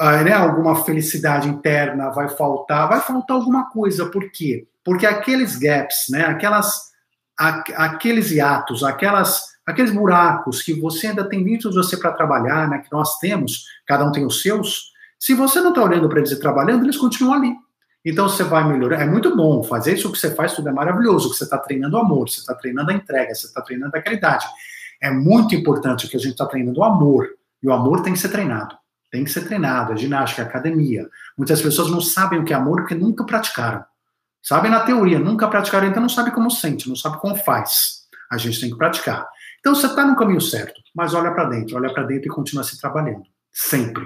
[0.00, 4.06] uh, né, alguma felicidade interna, vai faltar, vai faltar alguma coisa.
[4.06, 4.66] Por quê?
[4.84, 6.90] Porque aqueles gaps, né, aquelas,
[7.38, 12.68] a, aqueles hiatos, aquelas, aqueles buracos que você ainda tem dentro de você para trabalhar,
[12.68, 16.18] né, que nós temos, cada um tem os seus, se você não está olhando para
[16.18, 17.54] eles e trabalhando, eles continuam ali.
[18.04, 19.00] Então você vai melhorar.
[19.00, 21.30] É muito bom fazer isso que você faz, tudo é maravilhoso.
[21.30, 24.02] Que você está treinando o amor, você está treinando a entrega, você está treinando a
[24.02, 24.46] caridade.
[25.02, 27.28] É muito importante que a gente está treinando o amor.
[27.62, 28.76] E o amor tem que ser treinado.
[29.10, 29.92] Tem que ser treinado.
[29.92, 31.08] É ginástica, é academia.
[31.36, 33.84] Muitas pessoas não sabem o que é amor porque nunca praticaram.
[34.42, 38.02] Sabem na teoria, nunca praticaram, então não sabe como sente, não sabe como faz.
[38.30, 39.26] A gente tem que praticar.
[39.58, 42.62] Então você está no caminho certo, mas olha para dentro, olha para dentro e continua
[42.62, 43.24] se trabalhando.
[43.52, 44.04] Sempre.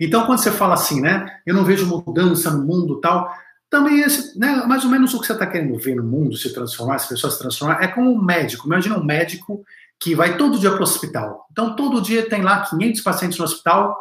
[0.00, 1.26] Então, quando você fala assim, né?
[1.44, 3.34] Eu não vejo mudança no mundo tal,
[3.70, 6.52] também esse, né, mais ou menos o que você está querendo ver no mundo se
[6.52, 8.66] transformar, as pessoas se transformar, é como um médico.
[8.66, 9.64] Imagina um médico
[10.00, 11.46] que vai todo dia para o hospital.
[11.50, 13.96] Então, todo dia tem lá 500 pacientes no hospital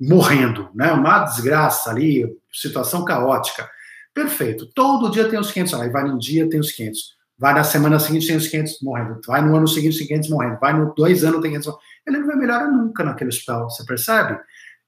[0.00, 0.92] morrendo, né?
[0.92, 3.68] Uma desgraça ali, situação caótica.
[4.14, 4.66] Perfeito.
[4.74, 5.86] Todo dia tem os 500 lá.
[5.86, 7.20] E vai num dia, tem os 500.
[7.38, 9.20] Vai na semana seguinte, tem os 500 morrendo.
[9.26, 10.58] Vai no ano seguinte, tem 500 morrendo.
[10.60, 11.82] Vai no dois anos, tem 500 morrendo.
[12.06, 13.68] Ele não vai melhorar nunca naquele hospital.
[13.68, 14.38] Você percebe?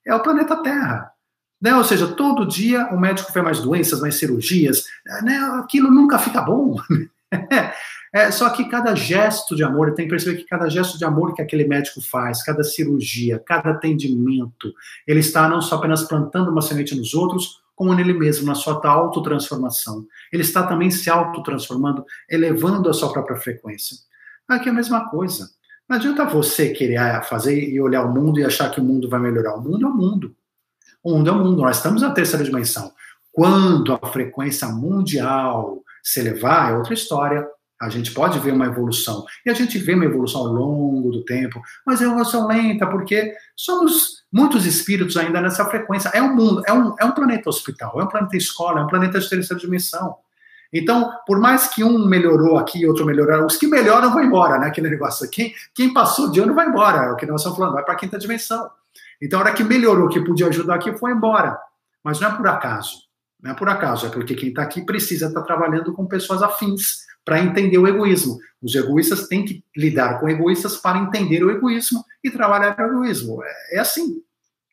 [0.07, 1.12] É o planeta Terra.
[1.62, 1.77] Né?
[1.77, 4.85] Ou seja, todo dia o médico vê mais doenças, mais cirurgias,
[5.22, 5.38] né?
[5.61, 6.77] aquilo nunca fica bom.
[8.12, 11.35] é, só que cada gesto de amor, tem que perceber que cada gesto de amor
[11.35, 14.75] que aquele médico faz, cada cirurgia, cada atendimento,
[15.07, 18.81] ele está não só apenas plantando uma semente nos outros, como nele mesmo, na sua
[18.85, 20.05] autotransformação.
[20.33, 23.96] Ele está também se autotransformando, elevando a sua própria frequência.
[24.48, 25.48] Aqui é a mesma coisa.
[25.88, 29.20] Não adianta você querer fazer e olhar o mundo e achar que o mundo vai
[29.20, 29.55] melhorar.
[29.55, 30.35] O mundo é o mundo.
[31.03, 32.93] O mundo é o mundo, nós estamos na terceira dimensão.
[33.33, 37.47] Quando a frequência mundial se elevar, é outra história.
[37.81, 39.25] A gente pode ver uma evolução.
[39.45, 42.87] E a gente vê uma evolução ao longo do tempo, mas é uma evolução lenta,
[42.87, 46.11] porque somos muitos espíritos ainda nessa frequência.
[46.11, 48.87] É um mundo, é um, é um planeta hospital, é um planeta escola, é um
[48.88, 50.17] planeta de terceira dimensão.
[50.73, 54.59] Então, por mais que um melhorou aqui e outro melhorou, os que melhoram vão embora,
[54.59, 54.69] né?
[54.69, 55.29] Aquele negócio.
[55.29, 57.95] Quem, quem passou de ano vai embora, é o que nós estamos falando, vai para
[57.95, 58.71] a quinta dimensão.
[59.23, 61.57] Então, a hora que melhorou, que podia ajudar aqui, foi embora.
[62.03, 62.97] Mas não é por acaso.
[63.41, 66.43] Não é por acaso, é porque quem está aqui precisa estar tá trabalhando com pessoas
[66.43, 68.37] afins para entender o egoísmo.
[68.61, 73.43] Os egoístas têm que lidar com egoístas para entender o egoísmo e trabalhar o egoísmo.
[73.45, 74.21] É, é assim,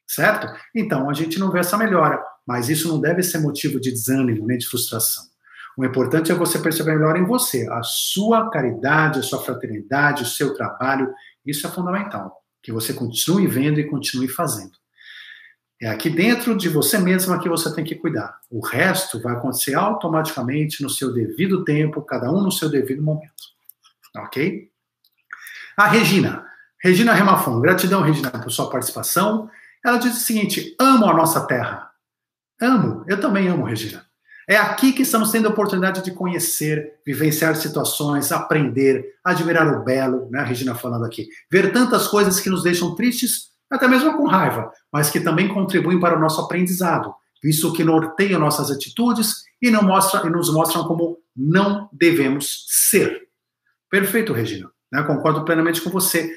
[0.07, 0.51] certo?
[0.75, 2.19] Então, a gente não vê essa melhora.
[2.45, 5.25] Mas isso não deve ser motivo de desânimo nem de frustração.
[5.77, 10.25] O importante é você perceber melhor em você, a sua caridade, a sua fraternidade, o
[10.25, 11.13] seu trabalho.
[11.45, 14.71] Isso é fundamental que você continue vendo e continue fazendo.
[15.81, 18.37] É aqui dentro de você mesma que você tem que cuidar.
[18.49, 23.31] O resto vai acontecer automaticamente no seu devido tempo, cada um no seu devido momento.
[24.17, 24.69] Ok?
[25.77, 26.45] A Regina.
[26.83, 27.61] Regina Remafon.
[27.61, 29.49] Gratidão, Regina, por sua participação.
[29.85, 31.89] Ela diz o seguinte: amo a nossa terra.
[32.61, 33.05] Amo.
[33.07, 34.05] Eu também amo, Regina.
[34.49, 40.27] É aqui que estamos tendo a oportunidade de conhecer, vivenciar situações, aprender, admirar o belo,
[40.31, 44.71] né, Regina falando aqui, ver tantas coisas que nos deixam tristes, até mesmo com raiva,
[44.91, 49.83] mas que também contribuem para o nosso aprendizado, visto que norteiam nossas atitudes e, não
[49.83, 53.27] mostra, e nos mostram como não devemos ser.
[53.87, 54.67] Perfeito, Regina.
[54.91, 55.03] Né?
[55.03, 56.35] Concordo plenamente com você.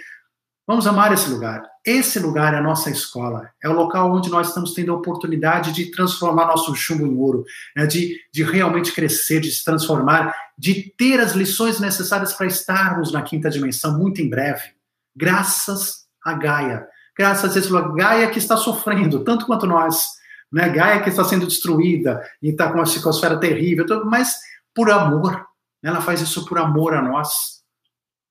[0.66, 1.62] Vamos amar esse lugar.
[1.84, 3.50] Esse lugar é a nossa escola.
[3.62, 7.44] É o local onde nós estamos tendo a oportunidade de transformar nosso chumbo em ouro,
[7.76, 7.86] né?
[7.86, 13.22] de, de realmente crescer, de se transformar, de ter as lições necessárias para estarmos na
[13.22, 14.62] quinta dimensão muito em breve.
[15.16, 16.86] Graças a Gaia.
[17.18, 17.92] Graças a esse lugar.
[17.94, 20.04] Gaia que está sofrendo, tanto quanto nós.
[20.52, 20.68] Né?
[20.68, 24.36] Gaia que está sendo destruída e está com uma psicosfera terrível, mas
[24.72, 25.46] por amor.
[25.82, 27.60] Ela faz isso por amor a nós.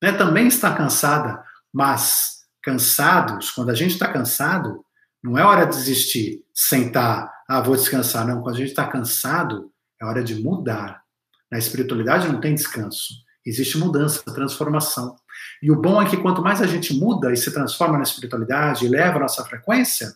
[0.01, 0.13] Né?
[0.13, 1.43] Também está cansada
[1.73, 2.30] mas
[2.61, 4.83] cansados, quando a gente está cansado,
[5.23, 8.25] não é hora de desistir, sentar, ah, vou descansar.
[8.25, 11.01] Não, quando a gente está cansado, é hora de mudar.
[11.51, 13.13] Na espiritualidade não tem descanso.
[13.45, 15.15] Existe mudança, transformação.
[15.61, 18.85] E o bom é que quanto mais a gente muda e se transforma na espiritualidade
[18.85, 20.13] e leva a nossa frequência,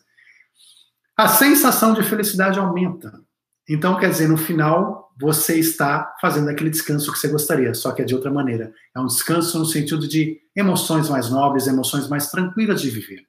[1.18, 3.22] a sensação de felicidade aumenta.
[3.68, 8.02] Então, quer dizer, no final, você está fazendo aquele descanso que você gostaria, só que
[8.02, 8.74] é de outra maneira.
[8.96, 13.26] É um descanso no sentido de emoções mais nobres, emoções mais tranquilas de viver.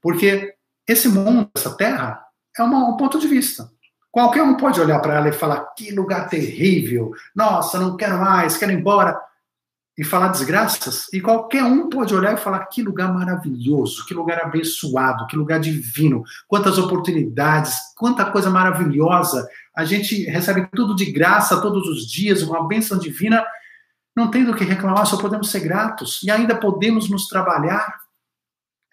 [0.00, 0.54] Porque
[0.86, 2.22] esse mundo, essa terra,
[2.56, 3.70] é uma, um ponto de vista.
[4.10, 8.56] Qualquer um pode olhar para ela e falar: que lugar terrível, nossa, não quero mais,
[8.56, 9.18] quero ir embora
[10.00, 14.40] e falar desgraças, e qualquer um pode olhar e falar que lugar maravilhoso, que lugar
[14.40, 19.46] abençoado, que lugar divino, quantas oportunidades, quanta coisa maravilhosa.
[19.76, 23.44] A gente recebe tudo de graça todos os dias, uma bênção divina.
[24.16, 28.00] Não tem do que reclamar, só podemos ser gratos e ainda podemos nos trabalhar.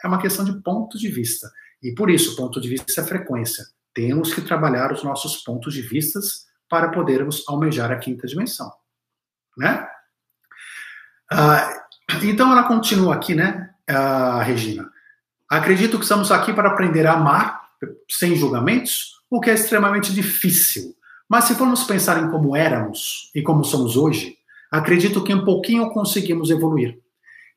[0.03, 1.51] É uma questão de ponto de vista.
[1.81, 3.65] E por isso, ponto de vista é frequência.
[3.93, 8.71] Temos que trabalhar os nossos pontos de vistas para podermos almejar a quinta dimensão.
[9.57, 9.87] Né?
[11.31, 11.85] Ah,
[12.21, 13.73] então ela continua aqui, né,
[14.43, 14.89] Regina?
[15.49, 17.69] Acredito que estamos aqui para aprender a amar
[18.09, 20.95] sem julgamentos, o que é extremamente difícil.
[21.29, 24.37] Mas se formos pensar em como éramos e como somos hoje,
[24.71, 26.99] acredito que um pouquinho conseguimos evoluir.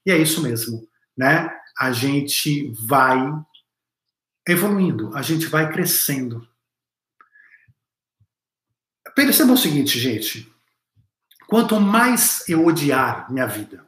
[0.05, 1.51] E é isso mesmo, né?
[1.79, 3.19] A gente vai
[4.47, 6.47] evoluindo, a gente vai crescendo.
[9.15, 10.51] Perceba o seguinte, gente.
[11.47, 13.85] Quanto mais eu odiar minha vida,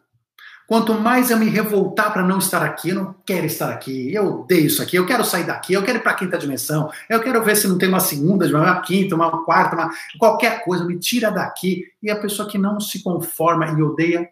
[0.72, 4.40] quanto mais eu me revoltar para não estar aqui, eu não quero estar aqui, eu
[4.40, 7.20] odeio isso aqui, eu quero sair daqui, eu quero ir para a quinta dimensão, eu
[7.20, 10.98] quero ver se não tem uma segunda, uma quinta, uma quarta, uma, qualquer coisa, me
[10.98, 11.84] tira daqui.
[12.02, 14.30] E a pessoa que não se conforma e odeia,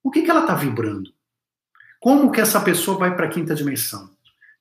[0.00, 1.10] o que, que ela está vibrando?
[1.98, 4.08] Como que essa pessoa vai para a quinta dimensão?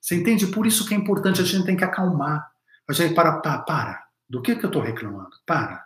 [0.01, 0.47] Você entende?
[0.47, 2.49] Por isso que é importante, a gente tem que acalmar.
[2.89, 4.03] A gente para, para, para.
[4.27, 5.29] Do que, que eu estou reclamando?
[5.45, 5.85] Para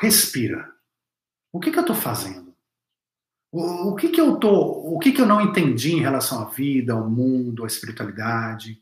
[0.00, 0.68] respira.
[1.52, 2.51] O que, que eu estou fazendo?
[3.54, 6.94] O, que, que eu tô, o que, que eu não entendi em relação à vida,
[6.94, 8.78] ao mundo, à espiritualidade?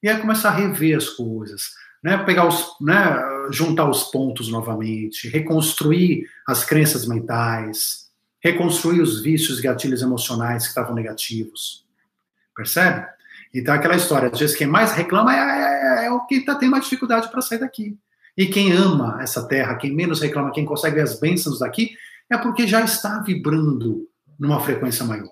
[0.00, 2.16] E aí começar a rever as coisas, né?
[2.18, 3.20] Pegar os, né?
[3.50, 10.68] Juntar os pontos novamente, reconstruir as crenças mentais, reconstruir os vícios e gatilhos emocionais que
[10.68, 11.84] estavam negativos.
[12.54, 13.04] Percebe?
[13.52, 16.70] Então, aquela história, às vezes, quem mais reclama é, é, é o que está tendo
[16.70, 17.98] mais dificuldade para sair daqui.
[18.36, 21.96] E quem ama essa terra, quem menos reclama, quem consegue as bênçãos daqui,
[22.30, 24.08] é porque já está vibrando
[24.42, 25.30] numa frequência maior.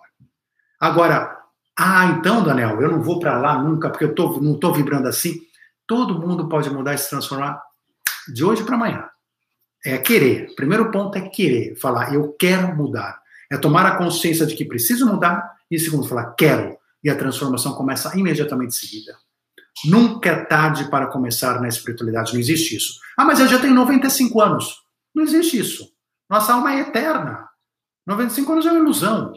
[0.79, 1.37] Agora,
[1.77, 5.09] ah, então, Daniel, eu não vou para lá nunca porque eu tô, não estou vibrando
[5.09, 5.41] assim.
[5.85, 7.61] Todo mundo pode mudar e se transformar
[8.33, 9.09] de hoje para amanhã.
[9.85, 10.55] É querer.
[10.55, 11.75] Primeiro ponto é querer.
[11.75, 13.21] Falar, eu quero mudar.
[13.51, 15.57] É tomar a consciência de que preciso mudar.
[15.69, 16.79] E segundo, falar, quero.
[17.03, 19.17] E a transformação começa imediatamente em seguida.
[19.87, 23.01] Nunca é tarde para começar na espiritualidade, não existe isso.
[23.17, 24.83] Ah, mas eu já tenho 95 anos.
[25.13, 25.91] Não existe isso.
[26.29, 27.50] Nossa alma é eterna.
[28.11, 29.33] 95 anos é uma ilusão.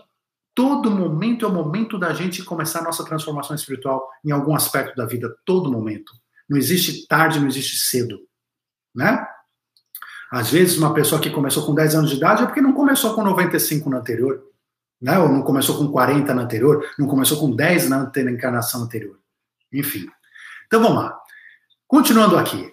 [0.56, 4.96] Todo momento é o momento da gente começar a nossa transformação espiritual em algum aspecto
[4.96, 6.12] da vida, todo momento.
[6.50, 8.20] Não existe tarde, não existe cedo,
[8.94, 9.28] né?
[10.32, 13.14] Às vezes uma pessoa que começou com 10 anos de idade é porque não começou
[13.14, 14.44] com 95 no anterior,
[15.00, 15.20] né?
[15.20, 19.20] Ou não começou com 40 no anterior, não começou com 10 na encarnação anterior.
[19.72, 20.08] Enfim.
[20.66, 21.20] Então vamos lá.
[21.88, 22.73] Continuando aqui.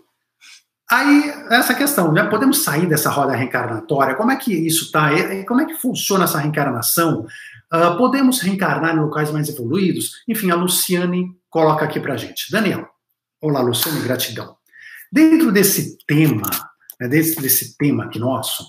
[0.90, 4.16] Aí, essa questão, já podemos sair dessa roda reencarnatória?
[4.16, 5.10] Como é que isso está?
[5.46, 7.26] Como é que funciona essa reencarnação?
[7.72, 10.24] Uh, podemos reencarnar em locais mais evoluídos?
[10.26, 12.50] Enfim, a Luciane coloca aqui para gente.
[12.50, 12.88] Daniel.
[13.40, 14.56] Olá, Luciane, gratidão.
[15.12, 16.50] Dentro desse tema,
[17.00, 18.64] né, desse, desse tema aqui nosso,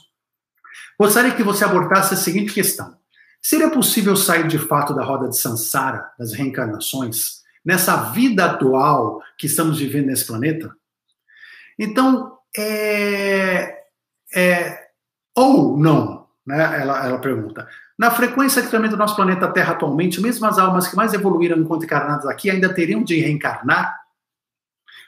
[0.99, 2.95] gostaria que você abordasse a seguinte questão.
[3.41, 9.47] Seria possível sair de fato da roda de Sansara, das reencarnações, nessa vida atual que
[9.47, 10.72] estamos vivendo nesse planeta?
[11.84, 13.75] Então, é,
[14.36, 14.79] é
[15.36, 16.79] ou não, né?
[16.79, 17.67] Ela, ela pergunta.
[17.97, 21.57] Na frequência que também do nosso planeta Terra atualmente, mesmo as almas que mais evoluíram
[21.57, 23.99] enquanto encarnadas aqui ainda teriam de reencarnar,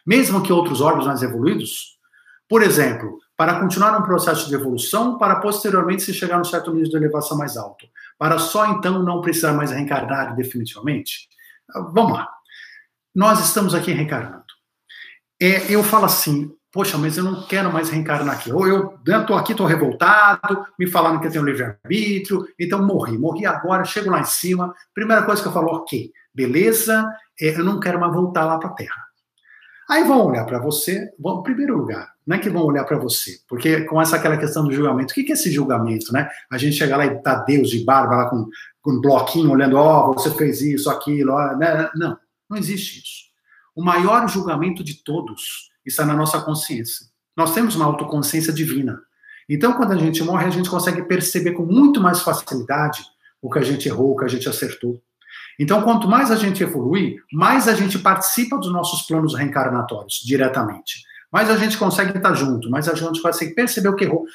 [0.03, 1.99] mesmo que outros órgãos mais evoluídos?
[2.49, 6.74] Por exemplo, para continuar um processo de evolução, para posteriormente se chegar a um certo
[6.74, 7.86] nível de elevação mais alto,
[8.17, 11.30] para só então não precisar mais reencarnar definitivamente?
[11.93, 12.28] Vamos lá.
[13.13, 14.43] Nós estamos aqui reencarnando.
[15.39, 18.51] É, eu falo assim, poxa, mas eu não quero mais reencarnar aqui.
[18.51, 23.15] Ou eu estou aqui, estou revoltado, me falaram que eu tenho livre-arbítrio, então morri.
[23.15, 24.74] Morri agora, chego lá em cima.
[24.91, 27.07] Primeira coisa que eu falo, ok, beleza,
[27.39, 29.03] é, eu não quero mais voltar lá para a Terra.
[29.88, 32.97] Aí vão olhar para você, vão, em primeiro lugar, não é que vão olhar para
[32.97, 35.11] você, porque começa aquela questão do julgamento.
[35.11, 36.28] O que é esse julgamento, né?
[36.51, 38.47] A gente chega lá e tá Deus de barba lá com,
[38.82, 41.89] com um bloquinho olhando, ó, oh, você fez isso, aquilo, ó, né?
[41.95, 42.17] Não,
[42.49, 43.24] não existe isso.
[43.76, 47.08] O maior julgamento de todos está na nossa consciência.
[47.36, 49.00] Nós temos uma autoconsciência divina.
[49.50, 53.04] Então, quando a gente morre, a gente consegue perceber com muito mais facilidade
[53.42, 55.02] o que a gente errou, o que a gente acertou.
[55.60, 61.04] Então, quanto mais a gente evolui, mais a gente participa dos nossos planos reencarnatórios diretamente.
[61.32, 64.26] Mais a gente consegue estar junto, mais a gente consegue perceber o que errou.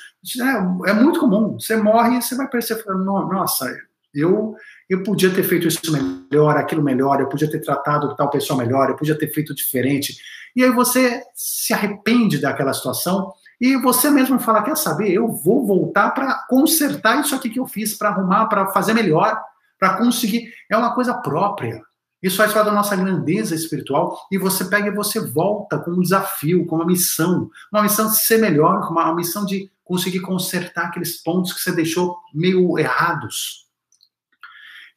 [0.41, 1.59] É, é muito comum.
[1.59, 3.73] Você morre e você vai perceber, nossa,
[4.13, 4.57] eu,
[4.89, 8.89] eu podia ter feito isso melhor, aquilo melhor, eu podia ter tratado tal pessoa melhor,
[8.89, 10.17] eu podia ter feito diferente.
[10.57, 15.67] E aí você se arrepende daquela situação e você mesmo fala: quer saber, eu vou
[15.67, 19.39] voltar para consertar isso aqui que eu fiz, para arrumar, para fazer melhor,
[19.79, 20.53] para conseguir.
[20.71, 21.83] É uma coisa própria.
[22.21, 26.01] Isso faz parte da nossa grandeza espiritual e você pega e você volta com um
[26.01, 31.23] desafio, com uma missão, uma missão de ser melhor, uma missão de conseguir consertar aqueles
[31.23, 33.68] pontos que você deixou meio errados.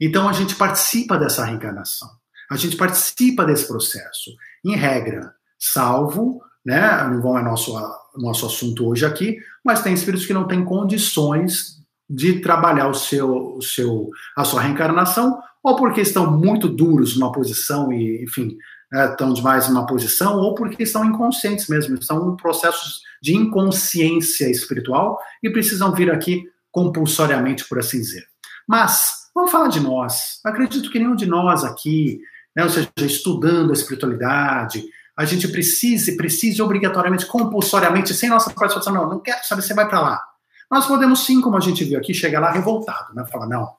[0.01, 2.09] Então a gente participa dessa reencarnação,
[2.49, 4.31] a gente participa desse processo,
[4.65, 7.03] em regra, salvo, né?
[7.07, 7.77] Não é nosso
[8.17, 13.55] nosso assunto hoje aqui, mas tem espíritos que não têm condições de trabalhar o seu,
[13.55, 18.57] o seu, a sua reencarnação, ou porque estão muito duros numa posição e, enfim,
[18.93, 24.49] é, estão demais numa posição, ou porque estão inconscientes mesmo, estão em processos de inconsciência
[24.49, 28.25] espiritual e precisam vir aqui compulsoriamente, por assim dizer.
[28.67, 30.39] Mas, vamos falar de nós.
[30.43, 32.19] Acredito que nenhum de nós aqui,
[32.55, 34.83] né, ou seja, estudando a espiritualidade,
[35.17, 39.87] a gente precise, precise obrigatoriamente, compulsoriamente, sem nossa participação, não, não quero saber, você vai
[39.87, 40.23] para lá.
[40.69, 43.25] Nós podemos sim, como a gente viu aqui, chegar lá revoltado, né?
[43.29, 43.69] Falar, não,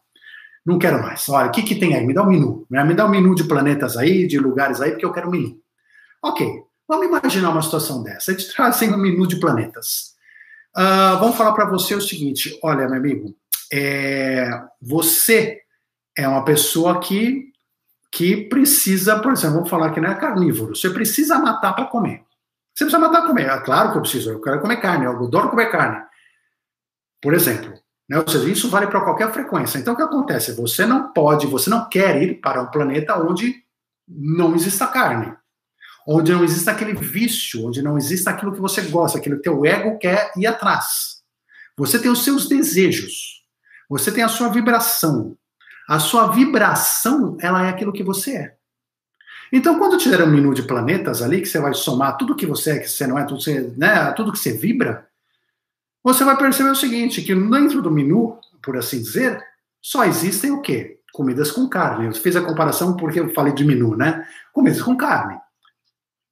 [0.65, 1.27] não quero mais.
[1.29, 2.07] Olha, o que, que tem aí?
[2.07, 2.67] Me dá um menu.
[2.71, 2.85] Né?
[2.85, 5.59] Me dá um menu de planetas aí, de lugares aí, porque eu quero um menu.
[6.23, 6.47] Ok,
[6.87, 8.31] vamos imaginar uma situação dessa.
[8.31, 10.13] Eles trazem um menu de planetas.
[10.77, 13.35] Uh, vamos falar para você o seguinte: olha, meu amigo,
[13.73, 14.51] é,
[14.81, 15.63] você
[16.17, 17.51] é uma pessoa que,
[18.11, 22.23] que precisa, por exemplo, vamos falar que não é carnívoro, você precisa matar para comer.
[22.75, 23.49] Você precisa matar para comer.
[23.49, 26.05] É claro que eu preciso, eu quero comer carne, eu adoro comer carne.
[27.21, 27.73] Por exemplo,
[28.09, 28.19] né?
[28.19, 29.79] ou seja, isso vale para qualquer frequência.
[29.79, 30.53] Então, o que acontece?
[30.53, 33.63] Você não pode, você não quer ir para um planeta onde
[34.07, 35.35] não exista carne,
[36.07, 39.65] onde não exista aquele vício, onde não exista aquilo que você gosta, aquilo que teu
[39.65, 41.23] ego quer ir atrás.
[41.77, 43.42] Você tem os seus desejos,
[43.93, 45.37] você tem a sua vibração.
[45.87, 48.55] A sua vibração, ela é aquilo que você é.
[49.53, 52.71] Então, quando tiver um menu de planetas ali, que você vai somar tudo que você
[52.71, 55.07] é, que você não é, tudo, você, né, tudo que você vibra,
[56.03, 59.45] você vai perceber o seguinte, que dentro do menu, por assim dizer,
[59.81, 60.99] só existem o quê?
[61.13, 62.07] Comidas com carne.
[62.07, 64.27] Eu fiz a comparação porque eu falei de menu, né?
[64.55, 65.39] Comidas com carne.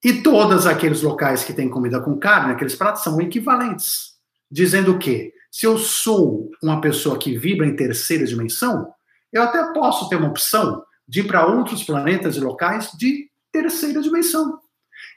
[0.03, 4.15] E todos aqueles locais que têm comida com carne, aqueles pratos, são equivalentes.
[4.49, 8.91] Dizendo que, se eu sou uma pessoa que vibra em terceira dimensão,
[9.33, 14.01] eu até posso ter uma opção de ir para outros planetas e locais de terceira
[14.01, 14.59] dimensão.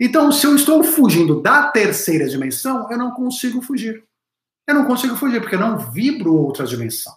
[0.00, 4.02] Então, se eu estou fugindo da terceira dimensão, eu não consigo fugir.
[4.66, 7.14] Eu não consigo fugir, porque eu não vibro outra dimensão.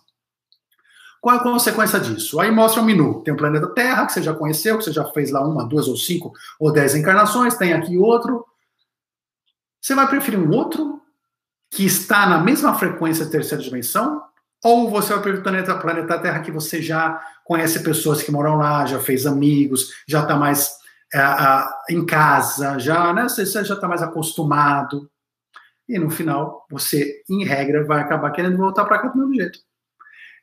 [1.20, 2.40] Qual é a consequência disso?
[2.40, 3.24] Aí mostra um menu.
[3.24, 5.88] Tem o planeta Terra, que você já conheceu, que você já fez lá uma, duas
[5.88, 7.56] ou cinco ou dez encarnações.
[7.56, 8.46] Tem aqui outro.
[9.82, 11.02] Você vai preferir um outro
[11.72, 14.22] que está na mesma frequência de terceira dimensão?
[14.64, 18.58] Ou você vai preferir o planeta, planeta Terra que você já conhece pessoas que moram
[18.58, 20.74] lá, já fez amigos, já está mais
[21.14, 25.10] é, em casa, já, né, você já está mais acostumado
[25.88, 29.60] e no final você, em regra, vai acabar querendo voltar para cá do mesmo jeito.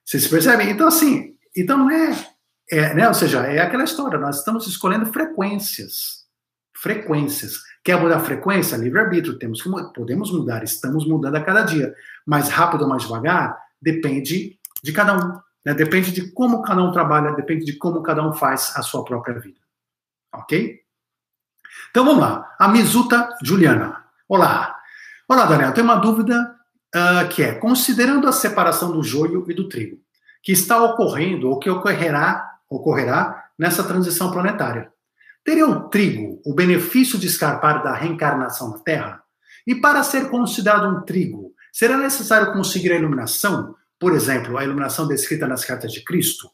[0.04, 0.70] Vocês percebem?
[0.70, 2.14] Então, assim, então é,
[2.70, 3.08] é, né?
[3.08, 6.23] Ou seja, é aquela história, nós estamos escolhendo frequências.
[6.84, 7.62] Frequências.
[7.82, 8.76] Quer mudar a frequência?
[8.76, 11.94] Livre-arbítrio, temos que podemos mudar, estamos mudando a cada dia.
[12.26, 15.40] Mais rápido ou mais devagar, depende de cada um.
[15.64, 15.72] Né?
[15.72, 19.40] Depende de como cada um trabalha, depende de como cada um faz a sua própria
[19.40, 19.58] vida.
[20.30, 20.82] Ok?
[21.90, 22.54] Então vamos lá.
[22.58, 24.04] A Mizuta Juliana.
[24.28, 24.78] Olá.
[25.26, 26.54] Olá, Daniel, tem uma dúvida
[26.94, 29.98] uh, que é: considerando a separação do joio e do trigo,
[30.42, 34.92] que está ocorrendo ou que ocorrerá, ocorrerá nessa transição planetária,
[35.44, 39.22] teria o trigo o benefício de escapar da reencarnação na Terra?
[39.66, 43.74] E para ser considerado um trigo, será necessário conseguir a iluminação?
[43.98, 46.50] Por exemplo, a iluminação descrita nas cartas de Cristo?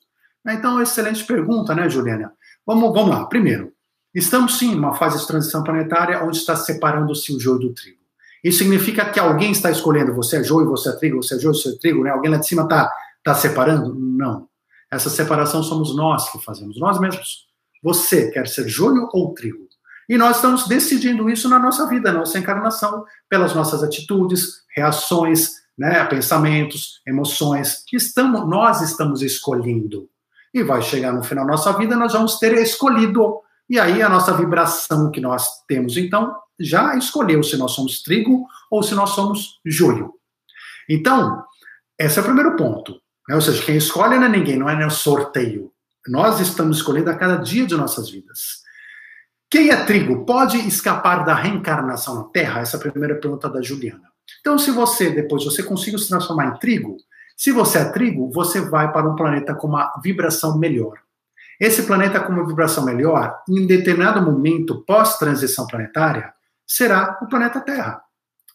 [0.46, 2.32] Então, excelente pergunta, né, Juliana?
[2.66, 3.26] Vamos, vamos lá.
[3.26, 3.72] Primeiro,
[4.14, 8.00] estamos sim numa fase de transição planetária onde está separando-se o joio do trigo.
[8.42, 11.54] Isso significa que alguém está escolhendo você é joio, você é trigo, você é joio,
[11.54, 12.10] você é trigo, né?
[12.10, 12.90] Alguém lá de cima está
[13.22, 13.94] tá separando?
[13.94, 14.48] Não.
[14.90, 17.49] Essa separação somos nós que fazemos, nós mesmos.
[17.82, 19.68] Você quer ser joio ou trigo?
[20.08, 25.52] E nós estamos decidindo isso na nossa vida, na nossa encarnação, pelas nossas atitudes, reações,
[25.78, 30.08] né, pensamentos, emoções, estamos, nós estamos escolhendo.
[30.52, 33.40] E vai chegar no final da nossa vida, nós vamos ter escolhido.
[33.68, 38.46] E aí a nossa vibração que nós temos, então, já escolheu se nós somos trigo
[38.70, 40.12] ou se nós somos joio.
[40.88, 41.44] Então,
[41.96, 43.00] esse é o primeiro ponto.
[43.28, 43.36] Né?
[43.36, 45.72] Ou seja, quem escolhe não é ninguém, não é um sorteio.
[46.08, 48.60] Nós estamos escolhendo a cada dia de nossas vidas.
[49.50, 52.60] Quem é trigo pode escapar da reencarnação na Terra?
[52.60, 54.08] Essa é a primeira pergunta da Juliana.
[54.40, 56.96] Então, se você depois você conseguir se transformar em trigo,
[57.36, 60.98] se você é trigo, você vai para um planeta com uma vibração melhor.
[61.58, 66.32] Esse planeta com uma vibração melhor, em determinado momento pós-transição planetária,
[66.66, 68.02] será o planeta Terra.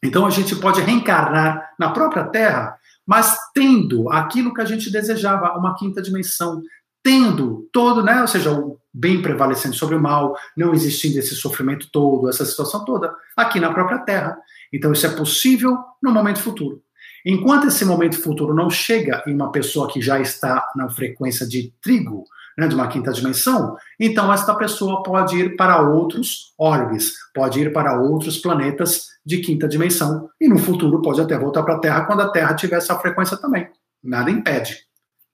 [0.02, 5.58] Então a gente pode reencarnar na própria Terra, mas tendo aquilo que a gente desejava,
[5.58, 6.64] uma quinta dimensão,
[7.06, 11.88] tendo todo, né, ou seja, o bem prevalecendo sobre o mal, não existindo esse sofrimento
[11.92, 14.36] todo, essa situação toda, aqui na própria Terra.
[14.74, 16.82] Então, isso é possível no momento futuro.
[17.24, 21.72] Enquanto esse momento futuro não chega em uma pessoa que já está na frequência de
[21.80, 22.24] trigo,
[22.58, 27.72] né, de uma quinta dimensão, então esta pessoa pode ir para outros orbes, pode ir
[27.72, 32.06] para outros planetas de quinta dimensão, e no futuro pode até voltar para a Terra
[32.06, 33.68] quando a Terra tiver essa frequência também.
[34.04, 34.78] Nada impede.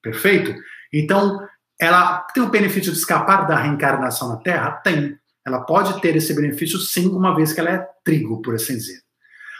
[0.02, 0.54] Perfeito?
[0.94, 1.40] Então,
[1.82, 4.70] ela tem o benefício de escapar da reencarnação na Terra?
[4.84, 5.18] Tem.
[5.44, 9.02] Ela pode ter esse benefício sim, uma vez que ela é trigo, por assim dizer.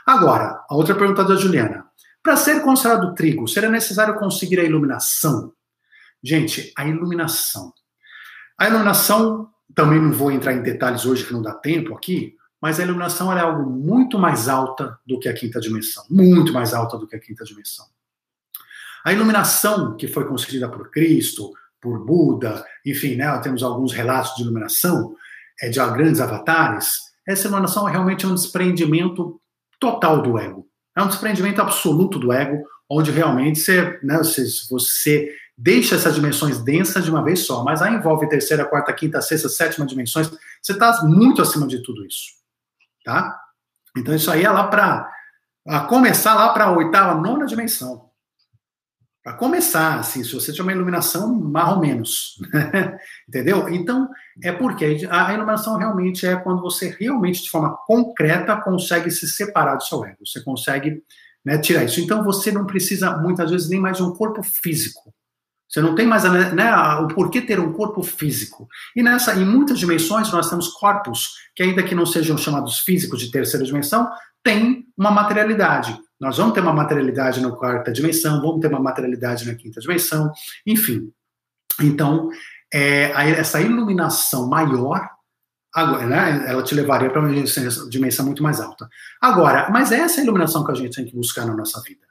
[0.06, 1.84] Agora, a outra pergunta da Juliana.
[2.22, 5.52] Para ser considerado trigo, será necessário conseguir a iluminação?
[6.24, 7.74] Gente, a iluminação.
[8.56, 12.80] A iluminação, também não vou entrar em detalhes hoje que não dá tempo aqui, mas
[12.80, 16.04] a iluminação é algo muito mais alta do que a quinta dimensão.
[16.08, 17.88] Muito mais alta do que a quinta dimensão.
[19.04, 21.52] A iluminação que foi concedida por Cristo,
[21.82, 25.16] por Buda, enfim, né, temos alguns relatos de iluminação
[25.62, 26.94] é, de grandes avatares.
[27.28, 29.42] Essa iluminação é realmente um desprendimento
[29.80, 30.68] total do ego.
[30.96, 36.60] É um desprendimento absoluto do ego, onde realmente você, né, você, você deixa essas dimensões
[36.64, 40.30] densas de uma vez só, mas aí envolve terceira, quarta, quinta, sexta, sétima dimensões.
[40.62, 42.32] Você está muito acima de tudo isso,
[43.04, 43.40] tá?
[43.98, 45.08] Então isso aí é lá para
[45.88, 48.11] começar lá para a oitava, nona dimensão.
[49.24, 52.40] Para começar, assim, se você tiver uma iluminação, mais ou menos.
[53.30, 53.70] Entendeu?
[53.70, 54.10] Então,
[54.44, 59.76] é porque a iluminação realmente é quando você realmente, de forma concreta, consegue se separar
[59.76, 60.26] do seu ego.
[60.26, 61.04] Você consegue
[61.46, 62.02] né, tirar isso.
[62.02, 65.14] Então, você não precisa, muitas vezes, nem mais de um corpo físico.
[65.70, 68.68] Você não tem mais né, o porquê ter um corpo físico.
[68.96, 73.20] E nessa, em muitas dimensões, nós temos corpos que, ainda que não sejam chamados físicos
[73.20, 74.10] de terceira dimensão,
[74.44, 75.98] têm uma materialidade.
[76.22, 80.32] Nós vamos ter uma materialidade na quarta dimensão, vamos ter uma materialidade na quinta dimensão,
[80.68, 81.12] enfim.
[81.82, 82.30] Então,
[82.72, 83.06] é,
[83.40, 85.10] essa iluminação maior,
[85.74, 87.44] agora, né, ela te levaria para uma
[87.90, 88.88] dimensão muito mais alta.
[89.20, 92.06] Agora, mas é essa iluminação que a gente tem que buscar na nossa vida.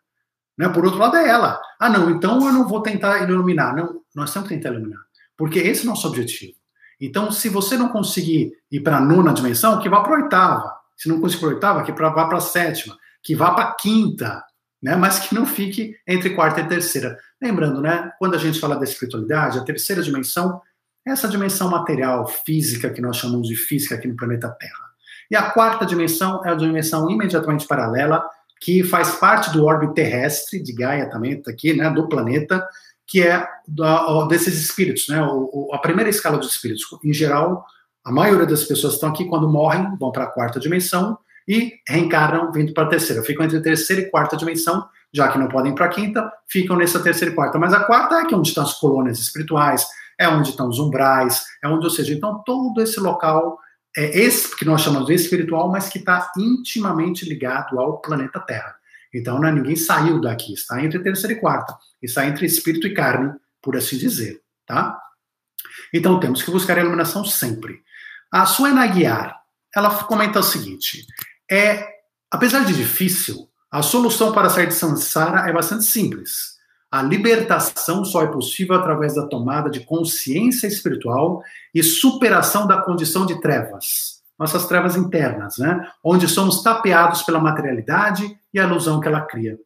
[0.58, 0.68] Né?
[0.68, 1.60] Por outro lado, é ela.
[1.78, 3.76] Ah, não, então eu não vou tentar iluminar.
[3.76, 5.00] Não, nós temos que tentar iluminar.
[5.36, 6.54] Porque esse é o nosso objetivo.
[7.00, 10.80] Então, se você não conseguir ir para a nona dimensão, que vá para a oitava.
[10.96, 14.42] Se não conseguir para a oitava, que vá para a sétima que vá para quinta,
[14.82, 14.96] né?
[14.96, 17.18] mas que não fique entre quarta e terceira.
[17.40, 20.60] Lembrando, né, quando a gente fala da espiritualidade, a terceira dimensão
[21.06, 24.90] é essa dimensão material, física, que nós chamamos de física aqui no planeta Terra.
[25.30, 28.22] E a quarta dimensão é a dimensão imediatamente paralela,
[28.60, 32.66] que faz parte do orbe terrestre, de Gaia também, está aqui, né, do planeta,
[33.06, 36.84] que é da, desses espíritos, né, o, a primeira escala dos espíritos.
[37.02, 37.64] Em geral,
[38.04, 41.18] a maioria das pessoas estão aqui, quando morrem, vão para a quarta dimensão,
[41.50, 43.24] e reencarnam vindo para a terceira.
[43.24, 46.76] Ficam entre terceira e quarta dimensão, já que não podem ir para a quinta, ficam
[46.76, 47.58] nessa terceira e quarta.
[47.58, 49.84] Mas a quarta é que é onde estão as colônias espirituais,
[50.16, 53.58] é onde estão os umbrais, é onde, ou seja, então todo esse local
[53.96, 58.76] é esse que nós chamamos de espiritual, mas que está intimamente ligado ao planeta Terra.
[59.12, 63.32] Então, é ninguém saiu daqui, está entre terceira e quarta, está entre espírito e carne,
[63.60, 64.96] por assim dizer, tá?
[65.92, 67.80] Então, temos que buscar a iluminação sempre.
[68.30, 69.36] A Suena Guiar,
[69.74, 71.04] ela comenta o seguinte:
[71.50, 71.86] é,
[72.30, 76.58] apesar de difícil, a solução para sair de Sansara é bastante simples.
[76.90, 81.42] A libertação só é possível através da tomada de consciência espiritual
[81.74, 84.20] e superação da condição de trevas.
[84.38, 85.86] nossas trevas internas, né?
[86.02, 89.58] Onde somos tapeados pela materialidade e a ilusão que ela cria.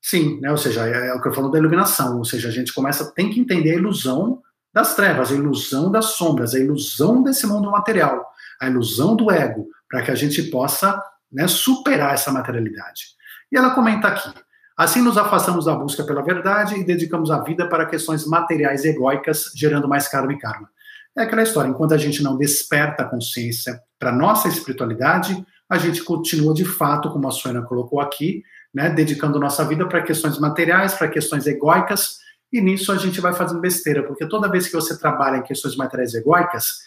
[0.00, 0.50] Sim, né?
[0.50, 3.12] Ou seja, é, é o que eu falo da iluminação, ou seja, a gente começa,
[3.12, 4.40] tem que entender a ilusão
[4.72, 8.24] das trevas, a ilusão das sombras, a ilusão desse mundo material,
[8.60, 11.02] a ilusão do ego, para que a gente possa
[11.32, 13.04] né, superar essa materialidade.
[13.50, 14.32] E ela comenta aqui:
[14.76, 19.52] assim nos afastamos da busca pela verdade e dedicamos a vida para questões materiais egóicas,
[19.54, 20.68] gerando mais karma e karma.
[21.16, 26.02] É aquela história, enquanto a gente não desperta a consciência para nossa espiritualidade, a gente
[26.02, 30.94] continua de fato, como a Suena colocou aqui, né, dedicando nossa vida para questões materiais,
[30.94, 32.18] para questões egóicas,
[32.52, 35.76] e nisso a gente vai fazendo besteira, porque toda vez que você trabalha em questões
[35.76, 36.78] materiais egóicas,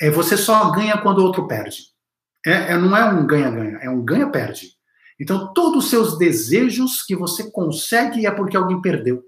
[0.00, 1.97] é, você só ganha quando o outro perde.
[2.46, 4.78] É, é não é um ganha-ganha, é um ganha-perde.
[5.20, 9.22] Então, todos os seus desejos que você consegue é porque alguém perdeu.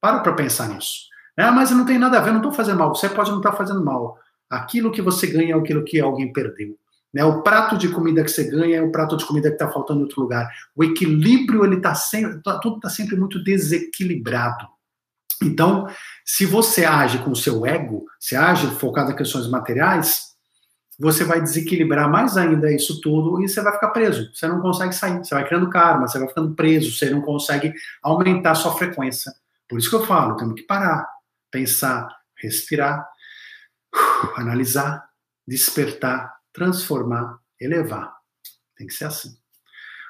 [0.00, 1.06] Para para pensar nisso.
[1.36, 2.94] É, mas não tem nada a ver, não estou fazendo mal.
[2.94, 4.18] Você pode não estar tá fazendo mal.
[4.50, 6.76] Aquilo que você ganha é aquilo que alguém perdeu.
[7.14, 7.24] Né?
[7.24, 10.00] O prato de comida que você ganha é o prato de comida que está faltando
[10.00, 10.48] em outro lugar.
[10.74, 14.66] O equilíbrio, ele está sempre, tá, tudo está sempre muito desequilibrado.
[15.42, 15.86] Então,
[16.24, 20.27] se você age com o seu ego, se age focado em questões materiais,
[20.98, 24.30] você vai desequilibrar mais ainda isso tudo e você vai ficar preso.
[24.34, 25.18] Você não consegue sair.
[25.18, 27.72] Você vai criando karma, você vai ficando preso, você não consegue
[28.02, 29.32] aumentar sua frequência.
[29.68, 31.06] Por isso que eu falo, temos que parar
[31.50, 33.06] pensar, respirar,
[34.36, 35.08] analisar,
[35.46, 38.14] despertar, transformar, elevar.
[38.76, 39.36] Tem que ser assim.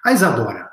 [0.05, 0.71] A Isadora.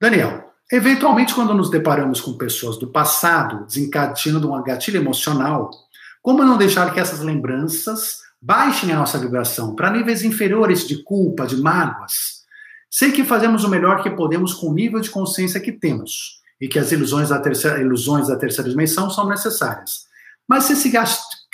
[0.00, 5.70] Daniel, eventualmente quando nos deparamos com pessoas do passado desencadeando uma gatilho emocional,
[6.20, 11.46] como não deixar que essas lembranças baixem a nossa vibração para níveis inferiores de culpa,
[11.46, 12.42] de mágoas?
[12.90, 16.66] Sei que fazemos o melhor que podemos com o nível de consciência que temos e
[16.66, 20.06] que as ilusões da terceira, ilusões da terceira dimensão são necessárias.
[20.46, 20.92] Mas se esse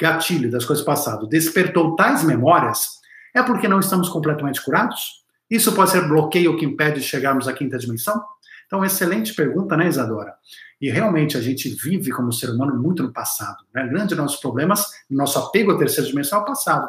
[0.01, 2.99] gatilho das coisas passadas despertou tais memórias,
[3.34, 5.22] é porque não estamos completamente curados?
[5.51, 8.20] Isso pode ser bloqueio que impede de chegarmos à quinta dimensão?
[8.69, 10.35] Então, excelente pergunta, né, Isadora?
[10.79, 13.64] E realmente a gente vive como ser humano muito no passado.
[13.75, 13.89] Né?
[13.89, 16.87] Grande dos nossos problemas, nosso apego à terceira dimensão é o passado.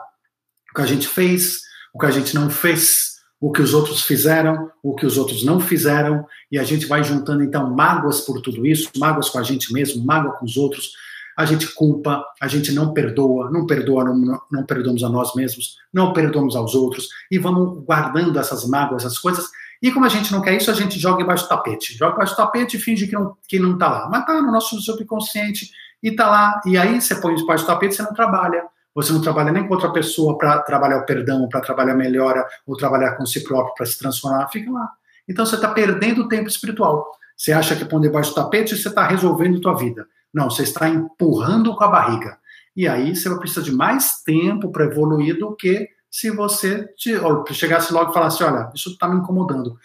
[0.71, 1.61] O que a gente fez,
[1.93, 5.45] o que a gente não fez, o que os outros fizeram, o que os outros
[5.45, 9.43] não fizeram, e a gente vai juntando então mágoas por tudo isso, mágoas com a
[9.43, 10.91] gente mesmo, mágoa com os outros,
[11.39, 15.77] a gente culpa, a gente não perdoa, não perdoa, não, não perdoamos a nós mesmos,
[15.93, 19.45] não perdoamos aos outros, e vamos guardando essas mágoas, essas coisas,
[19.81, 22.33] e como a gente não quer isso, a gente joga embaixo do tapete, joga embaixo
[22.33, 25.71] do tapete e finge que não, que não tá lá, mas tá no nosso subconsciente,
[26.03, 29.21] e tá lá, e aí você põe embaixo do tapete, você não trabalha, você não
[29.21, 33.13] trabalha nem com outra pessoa para trabalhar o perdão, para trabalhar a melhora, ou trabalhar
[33.13, 34.89] com si próprio para se transformar, fica lá.
[35.25, 37.09] Então você está perdendo o tempo espiritual.
[37.37, 40.05] Você acha que põe debaixo do tapete você está resolvendo a tua vida.
[40.33, 42.37] Não, você está empurrando com a barriga.
[42.75, 47.13] E aí você vai precisar de mais tempo para evoluir do que se você te,
[47.53, 49.77] chegasse logo e falasse, olha, isso está me incomodando.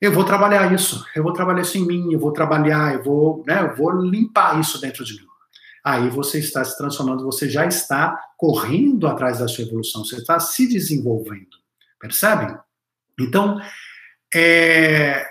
[0.00, 3.44] Eu vou trabalhar isso, eu vou trabalhar isso em mim, eu vou trabalhar, eu vou,
[3.46, 5.32] né, eu vou limpar isso dentro de mim
[5.82, 10.38] aí você está se transformando, você já está correndo atrás da sua evolução, você está
[10.38, 11.58] se desenvolvendo.
[11.98, 12.56] Percebem?
[13.18, 13.60] Então,
[14.32, 15.24] é,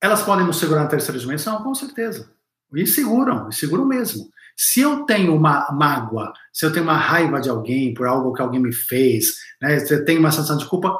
[0.00, 1.62] elas podem nos segurar na terceira dimensão?
[1.62, 2.30] Com certeza.
[2.74, 4.28] E seguram, e seguram mesmo.
[4.56, 8.42] Se eu tenho uma mágoa, se eu tenho uma raiva de alguém por algo que
[8.42, 10.96] alguém me fez, né, se eu tenho uma sensação de culpa,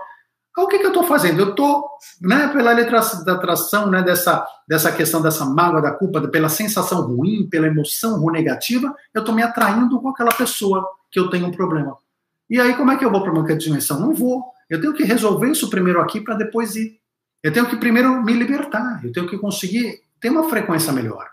[0.57, 1.41] o que, que eu estou fazendo?
[1.41, 1.89] Eu estou,
[2.21, 7.01] né, pela letra da atração, né, dessa, dessa questão dessa mágoa, da culpa, pela sensação
[7.03, 11.47] ruim, pela emoção ruim negativa, eu estou me atraindo com aquela pessoa que eu tenho
[11.47, 11.97] um problema.
[12.51, 13.99] E aí, como é que eu vou para uma dimensão?
[13.99, 14.45] Não vou.
[14.69, 16.99] Eu tenho que resolver isso primeiro aqui para depois ir.
[17.43, 19.01] Eu tenho que primeiro me libertar.
[19.03, 21.32] Eu tenho que conseguir ter uma frequência melhor.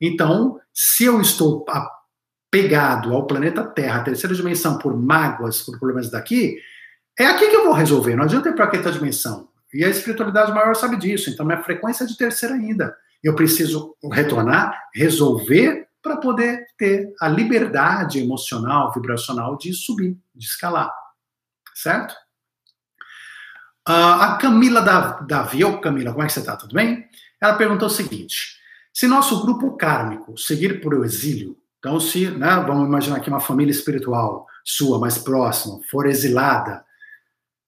[0.00, 6.58] Então, se eu estou apegado ao planeta Terra, terceira dimensão, por mágoas, por problemas daqui,
[7.18, 9.48] é aqui que eu vou resolver, não adianta ir para a quinta dimensão.
[9.72, 12.96] E a espiritualidade maior sabe disso, então minha frequência é de terceira ainda.
[13.22, 20.92] Eu preciso retornar, resolver, para poder ter a liberdade emocional, vibracional de subir, de escalar.
[21.74, 22.12] Certo?
[23.88, 24.80] Uh, a Camila
[25.26, 26.56] Davi, ou Camila, como é que você está?
[26.56, 27.08] Tudo bem?
[27.40, 28.53] Ela perguntou o seguinte:
[28.94, 33.40] se nosso grupo kármico seguir por o exílio, então se, né, vamos imaginar aqui uma
[33.40, 36.84] família espiritual sua mais próxima, for exilada,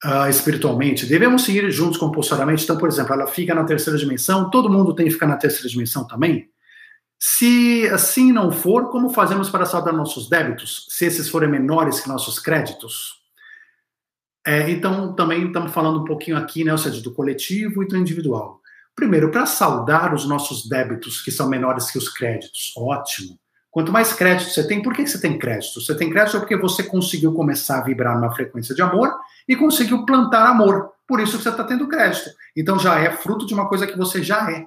[0.05, 2.63] uh, espiritualmente, devemos seguir juntos compulsoriamente.
[2.63, 5.69] Então, por exemplo, ela fica na terceira dimensão, todo mundo tem que ficar na terceira
[5.69, 6.49] dimensão também?
[7.19, 12.09] Se assim não for, como fazemos para saldar nossos débitos, se esses forem menores que
[12.09, 13.17] nossos créditos?
[14.47, 17.97] É, então, também estamos falando um pouquinho aqui, né, ou seja, do coletivo e do
[17.97, 18.61] individual.
[18.97, 23.39] Primeiro, para saldar os nossos débitos, que são menores que os créditos, ótimo.
[23.71, 25.83] Quanto mais crédito você tem, por que você tem crédito?
[25.83, 29.15] Você tem crédito porque você conseguiu começar a vibrar numa frequência de amor
[29.47, 30.93] e conseguiu plantar amor.
[31.07, 32.31] Por isso que você está tendo crédito.
[32.57, 34.67] Então já é fruto de uma coisa que você já é.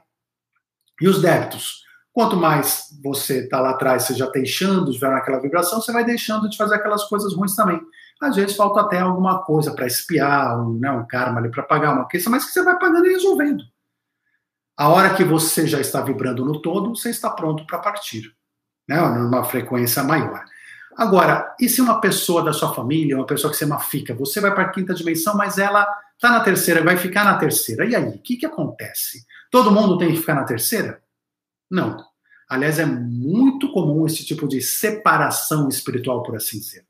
[1.01, 1.83] E os débitos?
[2.13, 5.91] Quanto mais você está lá atrás, você já está deixando de ver naquela vibração, você
[5.91, 7.81] vai deixando de fazer aquelas coisas ruins também.
[8.21, 11.93] Às vezes falta até alguma coisa para espiar, um, né, um karma ali para pagar
[11.93, 13.63] uma questão, mas que você vai pagando e resolvendo.
[14.79, 18.33] A hora que você já está vibrando no todo, você está pronto para partir
[18.87, 20.41] né, numa frequência maior.
[20.97, 24.53] Agora, e se uma pessoa da sua família, uma pessoa que você mafica, você vai
[24.53, 27.85] para a quinta dimensão, mas ela está na terceira, vai ficar na terceira.
[27.85, 29.25] E aí, o que, que acontece?
[29.51, 31.01] Todo mundo tem que ficar na terceira?
[31.69, 31.97] Não.
[32.49, 36.85] Aliás, é muito comum esse tipo de separação espiritual, por assim dizer.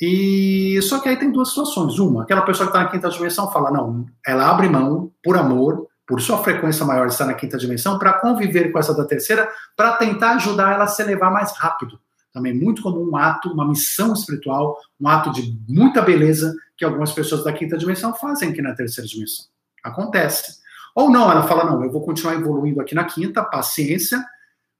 [0.00, 1.98] E só que aí tem duas situações.
[1.98, 5.86] Uma, aquela pessoa que está na quinta dimensão fala, não, ela abre mão por amor,
[6.06, 9.96] por sua frequência maior estar na quinta dimensão, para conviver com essa da terceira, para
[9.96, 11.98] tentar ajudar ela a se elevar mais rápido.
[12.32, 17.12] Também muito comum um ato, uma missão espiritual, um ato de muita beleza que algumas
[17.12, 19.46] pessoas da quinta dimensão fazem aqui na terceira dimensão.
[19.82, 20.58] Acontece.
[20.94, 24.24] Ou não, ela fala, não, eu vou continuar evoluindo aqui na quinta, paciência,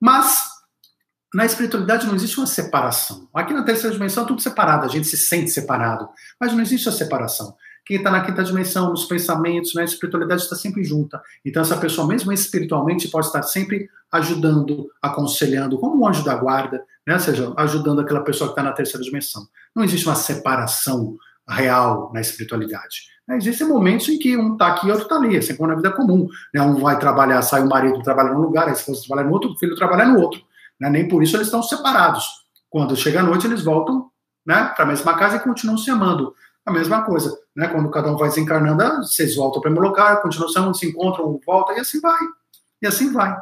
[0.00, 0.44] mas
[1.32, 3.28] na espiritualidade não existe uma separação.
[3.34, 6.08] Aqui na terceira dimensão é tudo separado, a gente se sente separado,
[6.40, 7.56] mas não existe a separação.
[7.84, 11.20] Quem está na quinta dimensão, nos pensamentos, né, espiritualidade está sempre junta.
[11.44, 16.82] Então, essa pessoa, mesmo espiritualmente, pode estar sempre ajudando, aconselhando, como um anjo da guarda,
[17.06, 17.14] né?
[17.14, 19.46] ou seja, ajudando aquela pessoa que está na terceira dimensão.
[19.74, 21.16] Não existe uma separação
[21.46, 23.02] real na espiritualidade.
[23.28, 23.36] Né?
[23.36, 25.90] Existem momentos em que um está aqui e outro está ali, assim como na vida
[25.90, 26.26] comum.
[26.54, 26.62] Né?
[26.62, 29.58] Um vai trabalhar, sai o marido trabalha num lugar, a esposa trabalha no outro, o
[29.58, 30.40] filho trabalha no outro.
[30.80, 30.88] Né?
[30.88, 32.24] Nem por isso eles estão separados.
[32.70, 34.10] Quando chega a noite, eles voltam
[34.46, 36.34] né, para a mesma casa e continuam se amando
[36.64, 37.38] a mesma coisa.
[37.54, 37.68] Né?
[37.68, 41.40] Quando cada um vai desencarnando, ah, vocês voltam para o mesmo lugar, continuam, se encontram,
[41.44, 42.20] voltam, e assim vai.
[42.80, 43.36] E assim vai.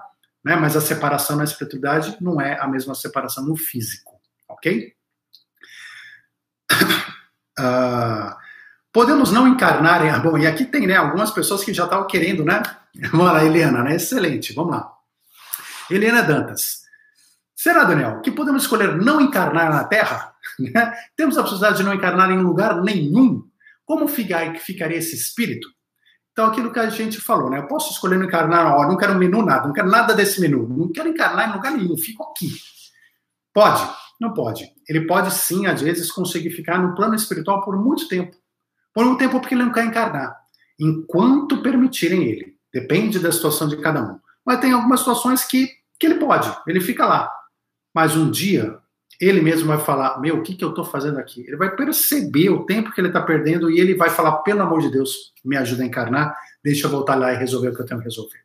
[0.45, 0.57] Né?
[0.57, 4.21] Mas a separação na espiritualidade não é a mesma separação no físico.
[4.49, 4.93] Ok?
[7.59, 8.35] Uh,
[8.93, 10.21] podemos não encarnar em.
[10.21, 12.63] Bom, e aqui tem né, algumas pessoas que já estavam querendo, né?
[13.15, 13.97] Lá, Eliana, né?
[13.97, 14.93] Excelente, vamos lá.
[15.91, 16.82] Eliana Dantas.
[17.63, 20.33] Será, Daniel, que podemos escolher não encarnar na Terra?
[20.59, 20.93] Né?
[21.17, 23.43] Temos a possibilidade de não encarnar em lugar nenhum.
[23.87, 25.69] Como ficaria esse espírito?
[26.33, 27.59] Então, aquilo que a gente falou, né?
[27.59, 30.69] Eu posso escolher não encarnar, ó, não quero menu nada, não quero nada desse menu,
[30.69, 32.51] não quero encarnar em lugar nenhum, fico aqui.
[33.55, 33.89] Pode?
[34.21, 34.69] Não pode.
[34.89, 38.37] Ele pode sim, às vezes, conseguir ficar no plano espiritual por muito tempo.
[38.93, 40.37] Por um tempo porque ele não quer encarnar.
[40.79, 42.57] Enquanto permitirem ele.
[42.75, 44.19] Depende da situação de cada um.
[44.45, 47.31] Mas tem algumas situações que, que ele pode, ele fica lá.
[47.95, 48.79] Mas um dia
[49.21, 51.45] ele mesmo vai falar: Meu, o que, que eu estou fazendo aqui?
[51.47, 54.81] Ele vai perceber o tempo que ele está perdendo e ele vai falar: Pelo amor
[54.81, 57.87] de Deus, me ajuda a encarnar, deixa eu voltar lá e resolver o que eu
[57.87, 58.41] tenho que resolver.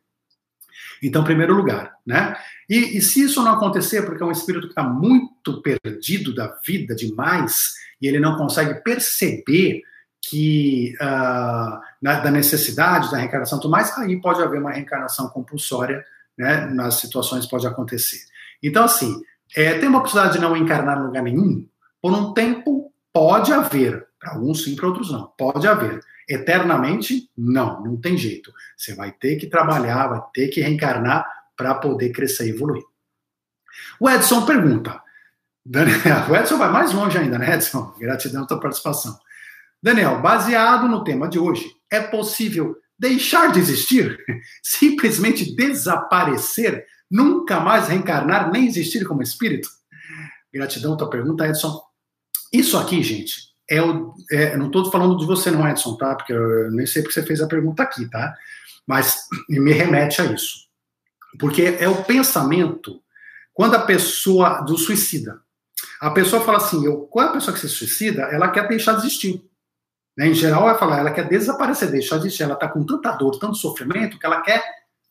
[1.02, 2.36] Então, primeiro lugar, né?
[2.68, 6.58] E, e se isso não acontecer, porque é um espírito que está muito perdido da
[6.64, 9.82] vida demais e ele não consegue perceber
[10.20, 16.04] que uh, na, da necessidade da reencarnação, tudo mais, aí pode haver uma reencarnação compulsória,
[16.36, 16.66] né?
[16.66, 18.20] Nas situações pode acontecer.
[18.62, 19.22] Então, assim,
[19.56, 21.66] é, tem uma possibilidade de não encarnar em lugar nenhum?
[22.00, 24.06] Por um tempo, pode haver.
[24.18, 25.32] Para alguns sim, para outros não.
[25.36, 26.00] Pode haver.
[26.28, 28.52] Eternamente, não, não tem jeito.
[28.76, 31.26] Você vai ter que trabalhar, vai ter que reencarnar
[31.56, 32.84] para poder crescer e evoluir.
[33.98, 35.00] O Edson pergunta.
[35.64, 35.98] Daniel,
[36.30, 37.94] o Edson vai mais longe ainda, né, Edson?
[37.98, 39.18] Gratidão pela participação.
[39.82, 44.18] Daniel, baseado no tema de hoje, é possível deixar de existir?
[44.62, 49.68] Simplesmente desaparecer Nunca mais reencarnar, nem existir como espírito?
[50.52, 51.80] Gratidão, tua pergunta, Edson.
[52.52, 54.14] Isso aqui, gente, é o.
[54.30, 56.14] É, não estou falando de você, não, Edson, tá?
[56.14, 58.34] Porque eu nem sei porque você fez a pergunta aqui, tá?
[58.86, 60.68] Mas me remete a isso.
[61.38, 63.02] Porque é o pensamento
[63.54, 65.40] quando a pessoa do suicida.
[66.00, 69.06] A pessoa fala assim: eu, quando a pessoa que se suicida, ela quer deixar de
[69.06, 69.42] existir.
[70.16, 70.28] Né?
[70.28, 72.42] Em geral, vai falar, ela quer desaparecer, deixar de existir.
[72.42, 74.62] Ela está com tanta dor, tanto sofrimento, que ela quer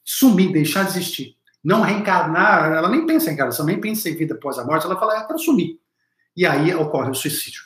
[0.04, 4.36] sumir, deixar de existir não reencarnar, ela nem pensa em encarnação, nem pensa em vida
[4.36, 5.80] após a morte, ela fala, é para sumir.
[6.36, 7.62] E aí ocorre o suicídio.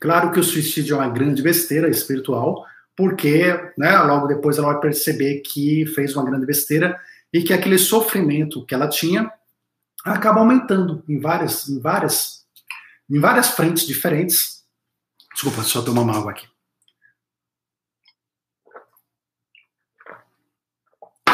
[0.00, 2.64] Claro que o suicídio é uma grande besteira espiritual,
[2.96, 6.98] porque né, logo depois ela vai perceber que fez uma grande besteira
[7.32, 9.30] e que aquele sofrimento que ela tinha
[10.04, 12.46] acaba aumentando em várias, em várias,
[13.10, 14.64] em várias frentes diferentes.
[15.34, 16.46] Desculpa, só tomar uma água aqui.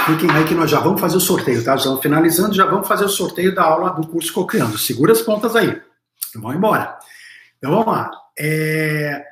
[0.06, 1.76] Fiquem aí que nós já vamos fazer o sorteio, tá?
[1.76, 4.76] Já vamos finalizando, já vamos fazer o sorteio da aula do curso Cocriando.
[4.76, 5.80] Segura as pontas aí.
[6.34, 6.98] Vamos embora.
[7.56, 8.10] Então vamos lá.
[8.38, 9.24] É...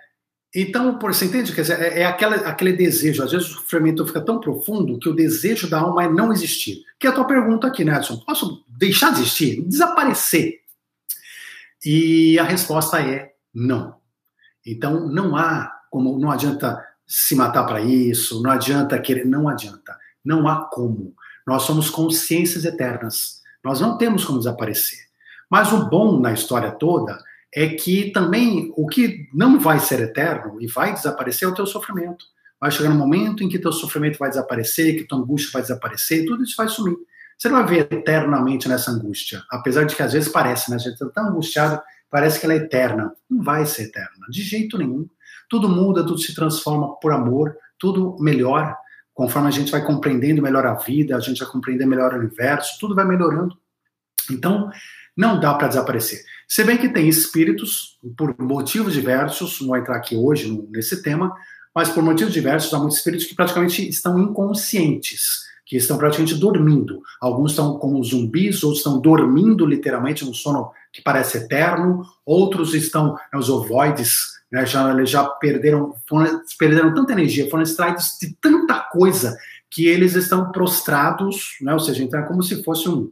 [0.55, 1.53] Então, por, você entende?
[1.53, 3.23] Quer dizer, é, é aquela, aquele desejo.
[3.23, 6.83] Às vezes o sofrimento fica tão profundo que o desejo da alma é não existir.
[6.99, 8.01] Que é a tua pergunta aqui, né?
[8.25, 9.63] Posso deixar de existir?
[9.63, 10.61] Desaparecer?
[11.85, 13.97] E a resposta é não.
[14.65, 19.99] Então, não há como, não adianta se matar para isso, não adianta querer, não adianta.
[20.25, 21.15] Não há como.
[21.47, 23.41] Nós somos consciências eternas.
[23.65, 24.99] Nós não temos como desaparecer.
[25.51, 27.19] Mas o bom na história toda
[27.53, 31.67] é que também o que não vai ser eterno e vai desaparecer é o teu
[31.67, 32.25] sofrimento.
[32.61, 36.27] Vai chegar um momento em que teu sofrimento vai desaparecer, que tua angústia vai desaparecer,
[36.27, 36.97] tudo isso vai sumir.
[37.37, 40.77] Você não vai ver eternamente nessa angústia, apesar de que às vezes parece, né?
[40.77, 43.13] A gente está tão angustiado, parece que ela é eterna.
[43.29, 45.09] Não vai ser eterna, de jeito nenhum.
[45.49, 48.77] Tudo muda, tudo se transforma por amor, tudo melhora.
[49.21, 52.79] Conforme a gente vai compreendendo melhor a vida, a gente vai compreender melhor o universo,
[52.81, 53.55] tudo vai melhorando.
[54.31, 54.71] Então,
[55.15, 56.25] não dá para desaparecer.
[56.49, 61.37] Se bem que tem espíritos, por motivos diversos, não vou entrar aqui hoje nesse tema,
[61.75, 67.03] mas por motivos diversos, há muitos espíritos que praticamente estão inconscientes, que estão praticamente dormindo.
[67.21, 73.13] Alguns estão como zumbis, outros estão dormindo literalmente num sono que parece eterno, outros estão,
[73.31, 78.35] né, os ovoides, né, já, eles já perderam, foram, perderam tanta energia, foram extraídos de
[78.41, 79.37] tanta coisa
[79.71, 83.11] que eles estão prostrados, né, ou seja, então é como se fosse um,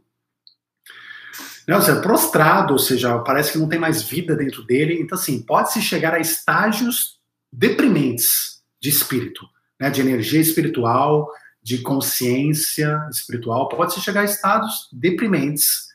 [1.69, 4.99] não, seja, prostrado, ou seja, parece que não tem mais vida dentro dele.
[4.99, 7.19] Então, assim, pode-se chegar a estágios
[7.53, 9.45] deprimentes de espírito,
[9.79, 11.31] né, de energia espiritual,
[11.61, 13.69] de consciência espiritual.
[13.69, 15.89] Pode-se chegar a estados deprimentes,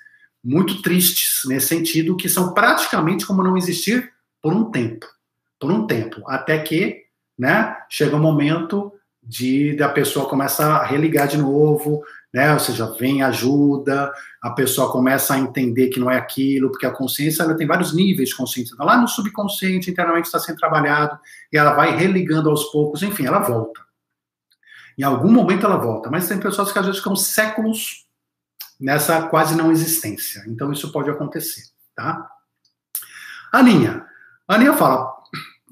[0.44, 5.04] muito tristes nesse sentido, que são praticamente como não existir por um tempo.
[5.64, 6.22] Por um tempo.
[6.26, 7.04] Até que
[7.38, 8.92] né, chega um momento
[9.22, 12.04] de da pessoa começa a religar de novo,
[12.34, 12.52] né?
[12.52, 14.12] Ou seja, vem ajuda,
[14.42, 17.94] a pessoa começa a entender que não é aquilo, porque a consciência ela tem vários
[17.94, 18.74] níveis de consciência.
[18.74, 21.18] Então, lá no subconsciente, internamente está sendo trabalhado,
[21.50, 23.80] e ela vai religando aos poucos, enfim, ela volta.
[24.98, 28.04] Em algum momento ela volta, mas tem pessoas que às vezes ficam séculos
[28.78, 30.44] nessa quase não existência.
[30.46, 31.62] Então isso pode acontecer,
[31.94, 32.30] tá?
[33.50, 34.04] Aninha.
[34.46, 35.13] Aninha fala: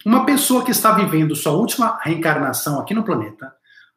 [0.05, 3.53] uma pessoa que está vivendo sua última reencarnação aqui no planeta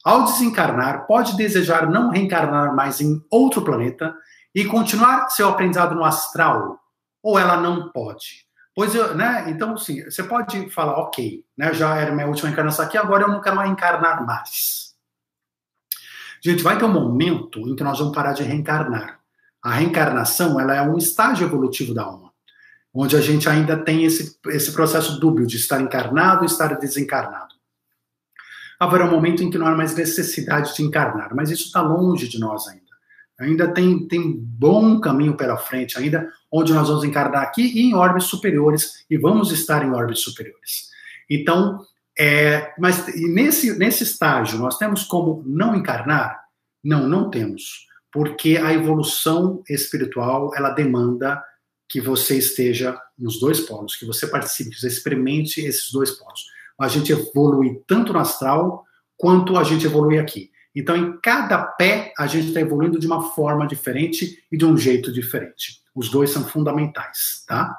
[0.05, 4.15] ao desencarnar, pode desejar não reencarnar mais em outro planeta
[4.53, 6.79] e continuar seu aprendizado no astral,
[7.23, 8.45] ou ela não pode.
[8.75, 9.45] Pois eu, né?
[9.47, 11.73] Então, sim, você pode falar, ok, né?
[11.73, 14.93] Já era minha última encarnação aqui, agora eu não quero reencarnar mais.
[16.43, 19.19] Gente, vai ter um momento em que nós vamos parar de reencarnar.
[19.63, 22.31] A reencarnação, ela é um estágio evolutivo da alma,
[22.95, 27.55] onde a gente ainda tem esse, esse processo dúbio de estar encarnado e estar desencarnado
[28.79, 32.27] haverá um momento em que não há mais necessidade de encarnar, mas isso está longe
[32.27, 32.83] de nós ainda.
[33.39, 37.93] Ainda tem, tem bom caminho pela frente, ainda onde nós vamos encarnar aqui e em
[37.93, 40.89] órbitas superiores, e vamos estar em órbitas superiores.
[41.29, 41.81] Então,
[42.17, 46.45] é, mas nesse, nesse estágio, nós temos como não encarnar?
[46.83, 47.87] Não, não temos.
[48.09, 51.43] Porque a evolução espiritual, ela demanda
[51.87, 56.55] que você esteja nos dois polos, que você participe, que você experimente esses dois polos
[56.77, 58.83] a gente evolui tanto no astral
[59.17, 60.51] quanto a gente evolui aqui.
[60.75, 64.77] Então, em cada pé, a gente está evoluindo de uma forma diferente e de um
[64.77, 65.81] jeito diferente.
[65.95, 67.73] Os dois são fundamentais, tá?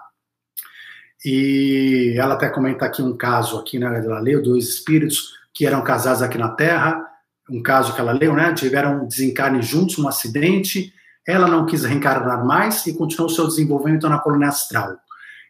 [1.23, 3.87] E ela até comenta aqui um caso aqui, né?
[3.87, 7.05] Ela leu dois espíritos que eram casados aqui na Terra,
[7.51, 8.55] um caso que ela leu, né?
[8.55, 10.93] Tiveram desencarne juntos, um acidente.
[11.27, 14.97] Ela não quis reencarnar mais e continuou seu desenvolvimento na colônia astral.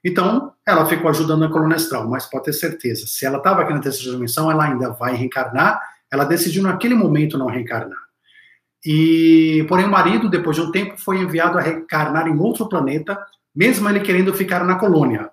[0.04, 3.72] Então, ela ficou ajudando a coluna astral, mas pode ter certeza, se ela estava aqui
[3.72, 5.80] na terceira dimensão, ela ainda vai reencarnar.
[6.10, 7.98] Ela decidiu naquele momento não reencarnar.
[8.84, 13.18] E, porém, o marido, depois de um tempo, foi enviado a reencarnar em outro planeta,
[13.52, 15.28] mesmo ele querendo ficar na colônia.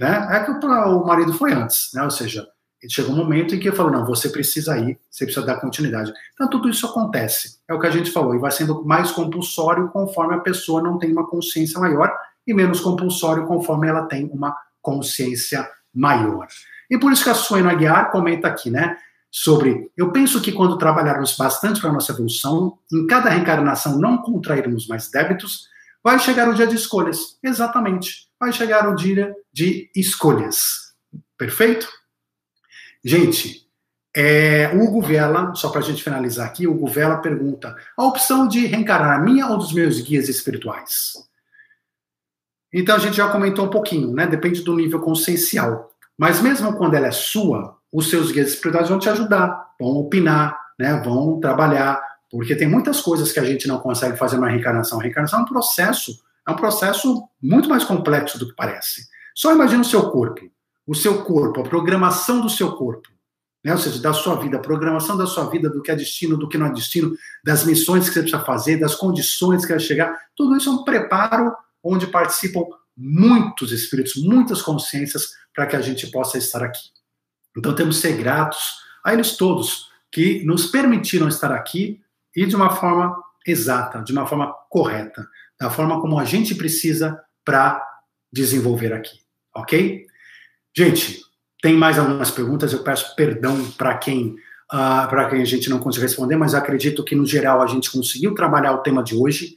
[0.00, 0.28] Né?
[0.32, 2.02] É que o, marido foi antes, né?
[2.02, 2.48] Ou seja,
[2.88, 6.12] chegou um momento em que ele falou: não, você precisa ir, você precisa dar continuidade.
[6.34, 7.58] Então, tudo isso acontece.
[7.68, 10.98] É o que a gente falou, e vai sendo mais compulsório conforme a pessoa não
[10.98, 12.12] tem uma consciência maior
[12.46, 16.48] e menos compulsório conforme ela tem uma consciência maior.
[16.90, 18.96] E por isso que a Suena Aguiar comenta aqui, né?
[19.30, 24.18] Sobre, eu penso que quando trabalharmos bastante para a nossa evolução, em cada reencarnação não
[24.18, 25.68] contrairmos mais débitos,
[26.04, 27.38] vai chegar o dia de escolhas.
[27.42, 28.28] Exatamente.
[28.38, 30.92] Vai chegar o dia de escolhas.
[31.38, 31.88] Perfeito?
[33.04, 33.66] Gente,
[34.14, 38.04] é, o Hugo Vela, só para a gente finalizar aqui, o Hugo Vela pergunta: a
[38.04, 41.14] opção de reencarnar a minha ou dos meus guias espirituais?
[42.72, 44.26] Então a gente já comentou um pouquinho, né?
[44.26, 45.90] Depende do nível consciencial.
[46.16, 50.58] Mas mesmo quando ela é sua, os seus guias espirituais vão te ajudar, vão opinar,
[50.78, 51.00] né?
[51.04, 54.98] Vão trabalhar, porque tem muitas coisas que a gente não consegue fazer na reencarnação.
[54.98, 59.06] A reencarnação é um processo, é um processo muito mais complexo do que parece.
[59.34, 60.50] Só imagina o seu corpo.
[60.92, 63.08] O seu corpo, a programação do seu corpo,
[63.64, 63.72] né?
[63.72, 66.46] ou seja, da sua vida, a programação da sua vida, do que é destino, do
[66.46, 70.14] que não é destino, das missões que você precisa fazer, das condições que vai chegar,
[70.36, 71.50] tudo isso é um preparo
[71.82, 72.60] onde participam
[72.94, 76.90] muitos espíritos, muitas consciências para que a gente possa estar aqui.
[77.56, 82.02] Então temos que ser gratos a eles todos que nos permitiram estar aqui
[82.36, 83.16] e de uma forma
[83.46, 85.26] exata, de uma forma correta,
[85.58, 87.82] da forma como a gente precisa para
[88.30, 89.20] desenvolver aqui,
[89.56, 90.11] ok?
[90.76, 91.20] Gente,
[91.62, 94.36] tem mais algumas perguntas, eu peço perdão para quem
[94.72, 97.66] uh, ah, para quem a gente não conseguiu responder, mas acredito que no geral a
[97.66, 99.54] gente conseguiu trabalhar o tema de hoje.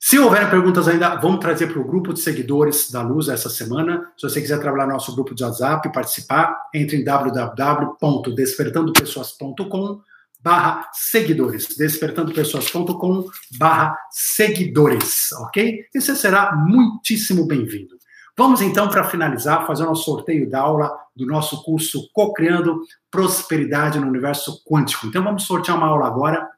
[0.00, 4.12] Se houver perguntas ainda, vamos trazer para o grupo de seguidores da Luz essa semana.
[4.18, 10.00] Se você quiser trabalhar no nosso grupo de WhatsApp, participar, entre em www.despertandopessoas.com
[10.42, 13.24] barra seguidores, despertandopessoas.com
[13.56, 15.86] barra seguidores, ok?
[15.94, 17.96] E você será muitíssimo bem-vindo.
[18.36, 22.80] Vamos então, para finalizar, fazer o nosso sorteio da aula do nosso curso Co-Criando
[23.10, 25.06] Prosperidade no Universo Quântico.
[25.06, 26.48] Então vamos sortear uma aula agora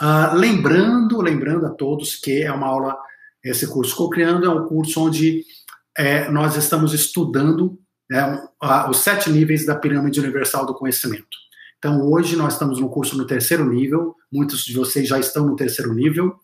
[0.00, 2.98] Uh, lembrando, lembrando a todos que é uma aula,
[3.42, 5.42] esse curso Cocriando é um curso onde
[5.96, 7.78] é, nós estamos estudando
[8.10, 8.46] né,
[8.90, 11.36] os sete níveis da pirâmide universal do conhecimento.
[11.78, 15.56] Então, hoje nós estamos no curso no terceiro nível, muitos de vocês já estão no
[15.56, 16.36] terceiro nível,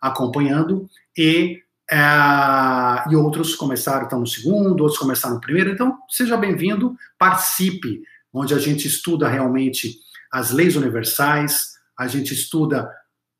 [0.00, 1.60] acompanhando, e,
[1.90, 5.70] é, e outros começaram, estão no segundo, outros começaram no primeiro.
[5.70, 9.98] Então, seja bem-vindo, participe, onde a gente estuda realmente
[10.32, 12.88] as leis universais, a gente estuda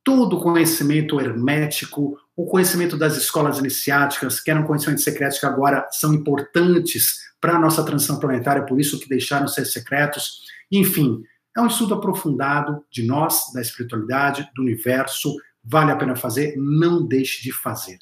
[0.02, 5.86] todo o conhecimento hermético, o conhecimento das escolas iniciáticas, que eram conhecimentos secretos que agora
[5.92, 10.40] são importantes para a nossa transição planetária, por isso que deixaram de ser secretos.
[10.72, 11.22] Enfim,
[11.56, 15.36] é um estudo aprofundado de nós, da espiritualidade, do universo.
[15.62, 17.98] Vale a pena fazer, não deixe de fazer.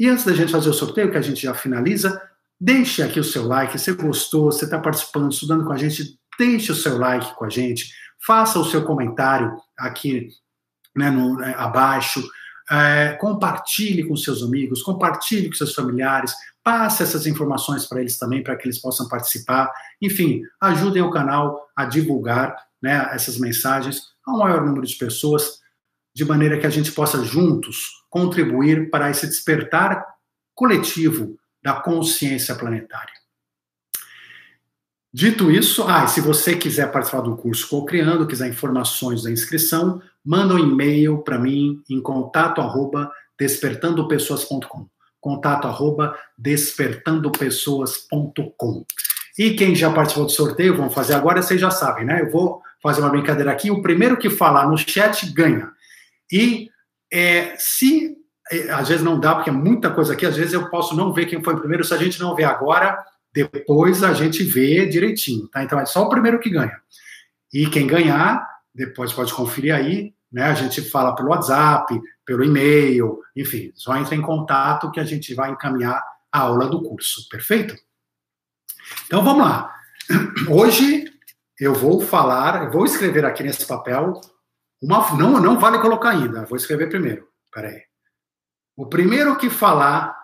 [0.00, 2.22] E antes da gente fazer o sorteio, que a gente já finaliza,
[2.58, 3.78] deixe aqui o seu like.
[3.78, 7.50] Se gostou, você está participando, estudando com a gente, deixe o seu like com a
[7.50, 7.92] gente.
[8.26, 10.30] Faça o seu comentário aqui
[10.96, 12.26] né, no, né, abaixo.
[12.70, 16.32] É, compartilhe com seus amigos, compartilhe com seus familiares,
[16.64, 19.70] passe essas informações para eles também, para que eles possam participar.
[20.00, 25.59] Enfim, ajudem o canal a divulgar né, essas mensagens ao maior número de pessoas,
[26.14, 30.04] de maneira que a gente possa juntos contribuir para esse despertar
[30.54, 33.12] coletivo da consciência planetária.
[35.12, 40.54] Dito isso, ah, se você quiser participar do curso Co-Criando, quiser informações da inscrição, manda
[40.54, 44.88] um e-mail para mim em contato arroba despertandopessoas.com
[45.20, 48.84] contato arroba despertandopessoas.com
[49.38, 52.20] e quem já participou do sorteio, vamos fazer agora, vocês já sabem, né?
[52.20, 55.70] Eu vou fazer uma brincadeira aqui, o primeiro que falar no chat ganha.
[56.30, 56.68] E
[57.12, 58.16] é, se
[58.50, 61.12] é, às vezes não dá, porque é muita coisa aqui, às vezes eu posso não
[61.12, 62.98] ver quem foi primeiro, se a gente não ver agora,
[63.32, 65.62] depois a gente vê direitinho, tá?
[65.62, 66.76] Então é só o primeiro que ganha.
[67.52, 70.44] E quem ganhar, depois pode conferir aí, né?
[70.44, 75.34] A gente fala pelo WhatsApp, pelo e-mail, enfim, só entra em contato que a gente
[75.34, 76.02] vai encaminhar
[76.32, 77.74] a aula do curso, perfeito?
[79.06, 79.72] Então vamos lá.
[80.48, 81.04] Hoje
[81.58, 84.20] eu vou falar, eu vou escrever aqui nesse papel
[84.82, 87.28] uma não não vale colocar ainda, vou escrever primeiro.
[87.52, 87.82] Peraí.
[88.76, 90.16] O primeiro que falar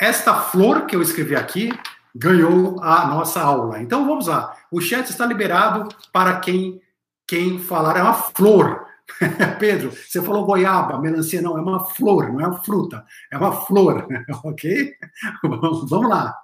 [0.00, 1.70] esta flor que eu escrevi aqui
[2.14, 3.80] ganhou a nossa aula.
[3.80, 4.56] Então vamos lá.
[4.70, 6.80] O chat está liberado para quem
[7.26, 8.86] quem falar é uma flor.
[9.60, 13.52] Pedro, você falou goiaba, melancia, não, é uma flor, não é uma fruta, é uma
[13.52, 14.06] flor,
[14.44, 14.94] ok?
[15.42, 16.38] vamos lá.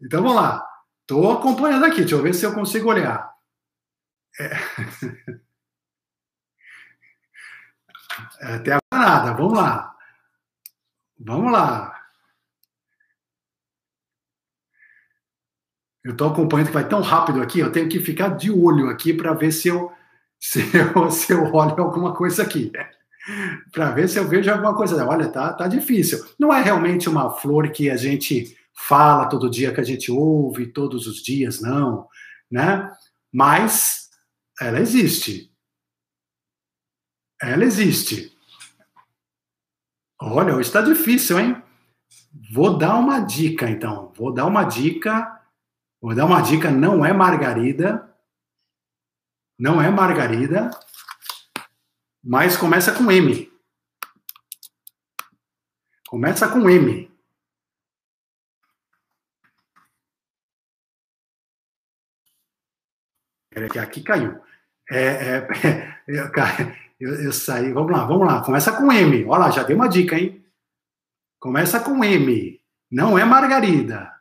[0.00, 0.66] Então vamos lá.
[1.02, 3.35] Estou acompanhando aqui, deixa eu ver se eu consigo olhar.
[4.40, 4.50] É...
[8.40, 9.94] Até agora nada, vamos lá.
[11.18, 11.94] Vamos lá.
[16.04, 19.12] Eu estou acompanhando que vai tão rápido aqui, eu tenho que ficar de olho aqui
[19.12, 19.92] para ver se eu,
[20.38, 22.70] se eu, se eu olho alguma coisa aqui.
[23.72, 25.04] para ver se eu vejo alguma coisa.
[25.06, 26.24] Olha, tá, tá difícil.
[26.38, 30.66] Não é realmente uma flor que a gente fala todo dia, que a gente ouve
[30.66, 32.06] todos os dias, não,
[32.50, 32.92] né?
[33.32, 34.05] Mas
[34.60, 35.52] ela existe.
[37.40, 38.36] Ela existe.
[40.20, 41.62] Olha, hoje está difícil, hein?
[42.52, 44.12] Vou dar uma dica, então.
[44.14, 45.42] Vou dar uma dica.
[46.00, 46.70] Vou dar uma dica.
[46.70, 48.16] Não é margarida.
[49.58, 50.70] Não é margarida.
[52.24, 53.52] Mas começa com M.
[56.08, 57.06] Começa com M.
[63.70, 64.45] que aqui caiu.
[64.90, 65.48] É, é,
[66.08, 66.30] eu,
[67.00, 67.72] eu, eu, saí.
[67.72, 68.42] Vamos lá, vamos lá.
[68.42, 69.24] Começa com M.
[69.24, 70.44] Olha lá, já dei uma dica, hein?
[71.38, 72.60] Começa com M.
[72.90, 74.12] Não é margarida.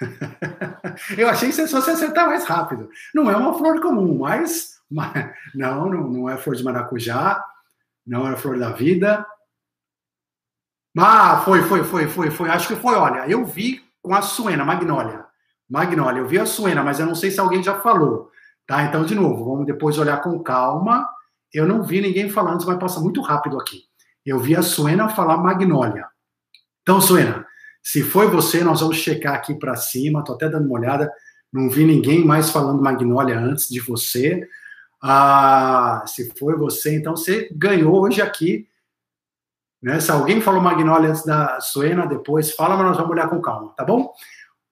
[1.16, 2.90] Eu achei que você fosse acertar mais rápido.
[3.14, 7.42] Não é uma flor comum, mas, mas não, não, não é flor de maracujá,
[8.06, 9.26] não é flor da vida.
[10.98, 12.48] Ah, foi, foi, foi, foi, foi.
[12.48, 12.94] Acho que foi.
[12.94, 15.26] Olha, eu vi com a suena, magnólia.
[15.68, 18.30] Magnólia, eu vi a suena, mas eu não sei se alguém já falou.
[18.66, 18.82] Tá?
[18.82, 21.08] Então, de novo, vamos depois olhar com calma.
[21.52, 23.84] Eu não vi ninguém falando, isso vai passar muito rápido aqui.
[24.24, 26.06] Eu vi a Suena falar magnólia.
[26.82, 27.46] Então, Suena,
[27.82, 30.20] se foi você, nós vamos checar aqui para cima.
[30.20, 31.12] Estou até dando uma olhada.
[31.52, 34.46] Não vi ninguém mais falando magnólia antes de você.
[35.00, 38.68] Ah, se foi você, então você ganhou hoje aqui.
[39.80, 40.00] Né?
[40.00, 43.72] Se alguém falou magnólia antes da Suena, depois fala, mas nós vamos olhar com calma,
[43.76, 44.12] tá bom?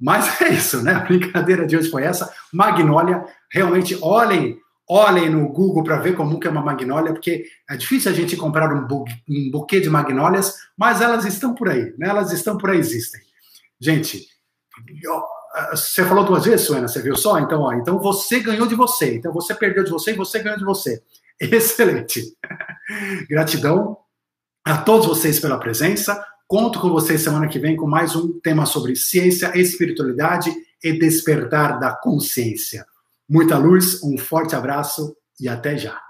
[0.05, 0.93] Mas é isso, né?
[0.93, 2.31] A brincadeira de hoje foi essa.
[2.52, 7.74] Magnólia, realmente olhem, olhem no Google para ver como que é uma magnólia, porque é
[7.74, 11.94] difícil a gente comprar um, bu um buquê de magnólias, mas elas estão por aí,
[11.97, 12.10] né?
[12.10, 13.18] Elas estão por aí, existem.
[13.81, 14.28] Gente,
[15.70, 17.39] você falou duas vezes, Suena, você viu só?
[17.39, 19.14] Então, ó, então você ganhou de você.
[19.14, 21.02] Então você perdeu de você e você ganhou de você.
[21.40, 22.36] Excelente.
[23.26, 23.97] Gratidão
[24.62, 26.22] a todos vocês pela presença.
[26.55, 30.55] Conto com vocês semana que vem com mais um tema sobre ciência, espiritualidade
[30.85, 32.86] e despertar da consciência.
[33.28, 36.01] Muita luz, um forte abraço e até já.